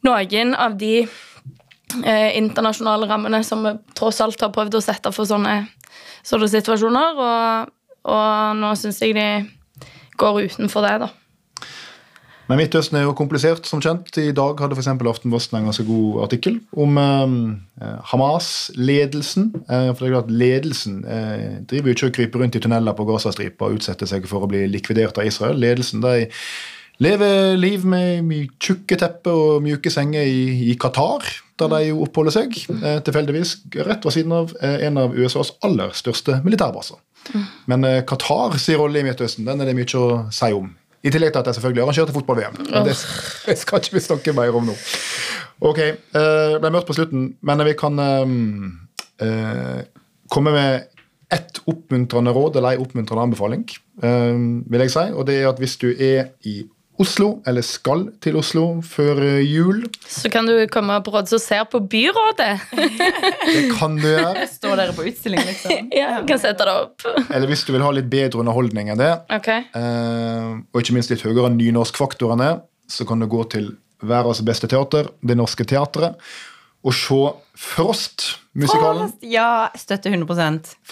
[0.08, 5.30] noen av de eh, internasjonale rammene som vi tross alt har prøvd å sette for
[5.30, 5.64] sånne,
[6.26, 7.20] sånne situasjoner.
[7.26, 7.74] Og,
[8.14, 9.28] og nå syns jeg de
[10.20, 11.14] går utenfor det, da.
[12.50, 14.12] Men Midtøsten er jo komplisert, som kjent.
[14.20, 14.90] I dag hadde f.eks.
[14.92, 19.48] Aftenposten en ganske god artikkel om eh, Hamas-ledelsen.
[19.64, 22.98] Eh, for det er klart Ledelsen eh, driver jo ikke og kryper rundt i tunneler
[22.98, 25.56] på Gazastripa og utsetter seg for å bli likvidert av Israel.
[25.64, 26.28] Ledelsen de
[27.04, 31.26] lever liv med tjukke tepper og mjuke senger i, i Qatar,
[31.60, 32.56] der de jo oppholder seg.
[32.80, 37.02] Eh, tilfeldigvis rett ved siden av eh, en av USAs aller største militærbaser.
[37.72, 40.72] Men eh, Qatar sin rolle i Midtøsten den er det mye å si om.
[41.04, 42.62] I tillegg til at jeg selvfølgelig arrangerte fotball-VM.
[42.70, 44.78] Men det det skal ikke vi snakke mer om nå.
[45.64, 48.34] Ok, eh, ble mørkt på slutten, men vi kan eh,
[49.28, 49.82] eh,
[50.32, 50.90] komme med
[51.34, 53.66] ett oppmuntrende råd eller ei oppmuntrende anbefaling,
[54.04, 54.40] eh,
[54.70, 55.06] vil jeg si.
[55.12, 56.62] Og det er at hvis du er i
[57.02, 61.42] Oslo, eller skal til Oslo før eh, jul, Så kan du komme på råd som
[61.42, 62.52] ser på byrådet.
[63.50, 64.46] det kan du gjøre.
[64.52, 65.90] Står dere på utstilling, liksom?
[66.00, 67.08] Ja, du kan sette det opp.
[67.34, 69.66] Eller hvis du vil ha litt bedre underholdning enn det, okay.
[69.74, 72.52] eh, og ikke minst litt høyere nynorskfaktorene,
[72.90, 73.74] så kan du gå til
[74.04, 76.22] verdens beste teater, Det Norske Teatret,
[76.84, 77.20] og se
[77.54, 79.14] Frost-musikalen.
[79.30, 80.42] Ja, støtter 100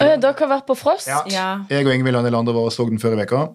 [0.00, 1.22] Øh, Dere har vært på Frost Ja.
[1.28, 1.48] Ja.
[1.70, 3.48] Jeg og Ingvild og en del andre var og så den før i veka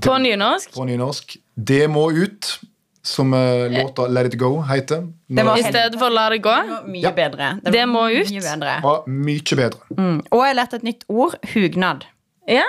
[0.00, 0.72] på nynorsk.
[0.74, 1.36] på nynorsk.
[1.56, 2.58] Det må ut,
[3.04, 5.08] som eh, låta Let It Go heter.
[5.28, 6.54] Det var I stedet for La det gå.
[6.54, 7.10] Det Mye Ja.
[7.10, 7.60] bedre.
[7.64, 8.30] Det må ut.
[8.30, 8.80] Mye bedre.
[8.82, 9.80] var mye bedre.
[9.98, 10.22] Mm.
[10.30, 11.34] Og jeg lærte et nytt ord.
[11.54, 12.04] Hugnad.
[12.48, 12.62] Ja,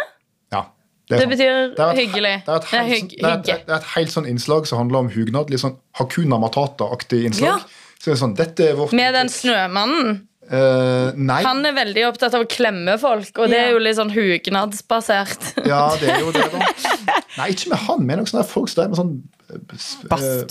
[0.52, 0.64] Ja,
[1.10, 2.44] Det det betyr Det et- hyggelig.
[2.46, 4.66] Det er et Det er helt, det er et, det er et helt sånn innslag
[4.68, 5.50] som handler om hugnad.
[5.50, 7.48] Litt sånn Hakuna Matata-aktig innslag.
[7.48, 7.58] Ja.
[8.00, 10.28] Så det er sånn, dette er vårt Med den snømannen.
[10.52, 11.40] Eh, Nei.
[11.46, 15.54] Han er veldig opptatt av å klemme folk, og det er jo litt sånn hugnadsbasert.
[15.74, 16.66] Ja, det er jo det, da.
[17.40, 19.14] Nei, ikke med han, men noen sånne folk som er med sånn
[19.50, 19.62] eh,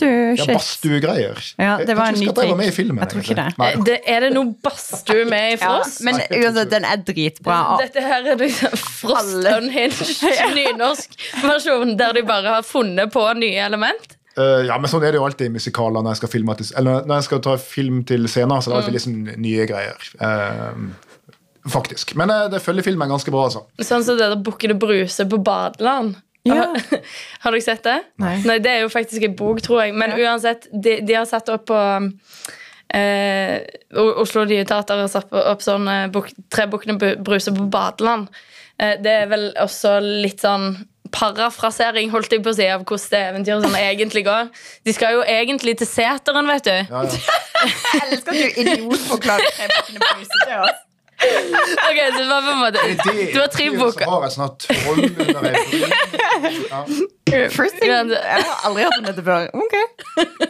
[0.06, 1.42] eh, Ja, badstuegreier.
[1.60, 3.02] Ja, det var en ny Jeg tror ikke at med i filmen.
[3.04, 3.46] Jeg tror ikke det.
[3.60, 6.00] Nei, Det, er det noe badstue med i Frost?
[6.06, 7.60] men Nei, jeg uansett, den er dritbra.
[7.82, 10.26] Dette her er liksom Frost Unhinged
[10.58, 14.16] nynorsk versjon, der de bare har funnet på nye element.
[14.38, 17.06] Eh, ja, men sånn er det jo alltid i musikaler når jeg skal, filmatis eller
[17.08, 18.62] når jeg skal ta film til scener.
[18.62, 20.08] Så er det alltid liksom nye greier.
[20.22, 22.14] Uh, faktisk.
[22.18, 23.66] Men uh, det følger filmen ganske bra, altså.
[23.82, 26.16] Sånn som det der Bukkene Bruse på badeland.
[26.48, 26.64] Ja.
[26.64, 27.04] Har,
[27.44, 28.00] har dere sett det?
[28.22, 28.38] Nei.
[28.48, 28.58] Nei.
[28.64, 29.94] Det er jo faktisk en bok, tror jeg.
[29.98, 31.82] Men uansett, de, de har satt opp på
[32.96, 33.60] eh,
[34.00, 35.86] Oslo Nye Teater har satt opp sånn
[36.52, 38.32] Tre Bukkene Bruse på badeland.
[38.78, 40.72] Eh, det er vel også litt sånn
[41.14, 44.48] parafrasering holdt jeg på å si, av hvordan det eventyret sånn egentlig går.
[44.88, 46.76] De skal jo egentlig til seteren, vet du.
[46.78, 47.40] Ja, ja.
[47.62, 50.80] Jeg elsker at du idiotforklarer tre på huset til oss.
[51.22, 54.08] Ok, så det var på en måte Det Du har tre bukker.
[54.10, 55.52] har jeg snart troll under.
[56.72, 56.80] Ja.
[57.54, 59.46] First thing, jeg har aldri hørt om dette før.
[59.54, 59.76] Ok,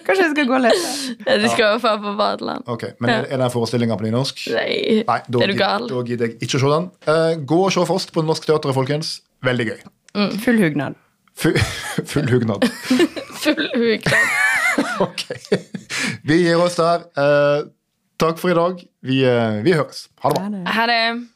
[0.07, 1.17] Kanskje jeg skal gå og lese.
[1.45, 2.65] Du skal jo få på badeland.
[2.73, 4.47] Ok, Men er, er den forestillinga på nynorsk?
[4.57, 5.89] Nei, Nei, da, er du gal?
[5.93, 6.89] da gidder jeg ikke å se den.
[7.07, 9.19] Uh, gå og se Frost på Norsk Teater, folkens.
[9.45, 9.83] Veldig gøy.
[10.15, 10.95] Full hugnad.
[11.35, 11.55] Full,
[12.05, 12.65] full hugnad.
[13.43, 14.19] Full hugnad.
[15.01, 15.23] Ok.
[16.25, 17.03] Vi gir oss der.
[17.21, 17.65] Eh,
[18.21, 18.79] takk for i dag.
[19.05, 20.07] Vi, eh, vi høres.
[20.25, 20.63] Ha det bra.
[20.73, 21.27] Ha det.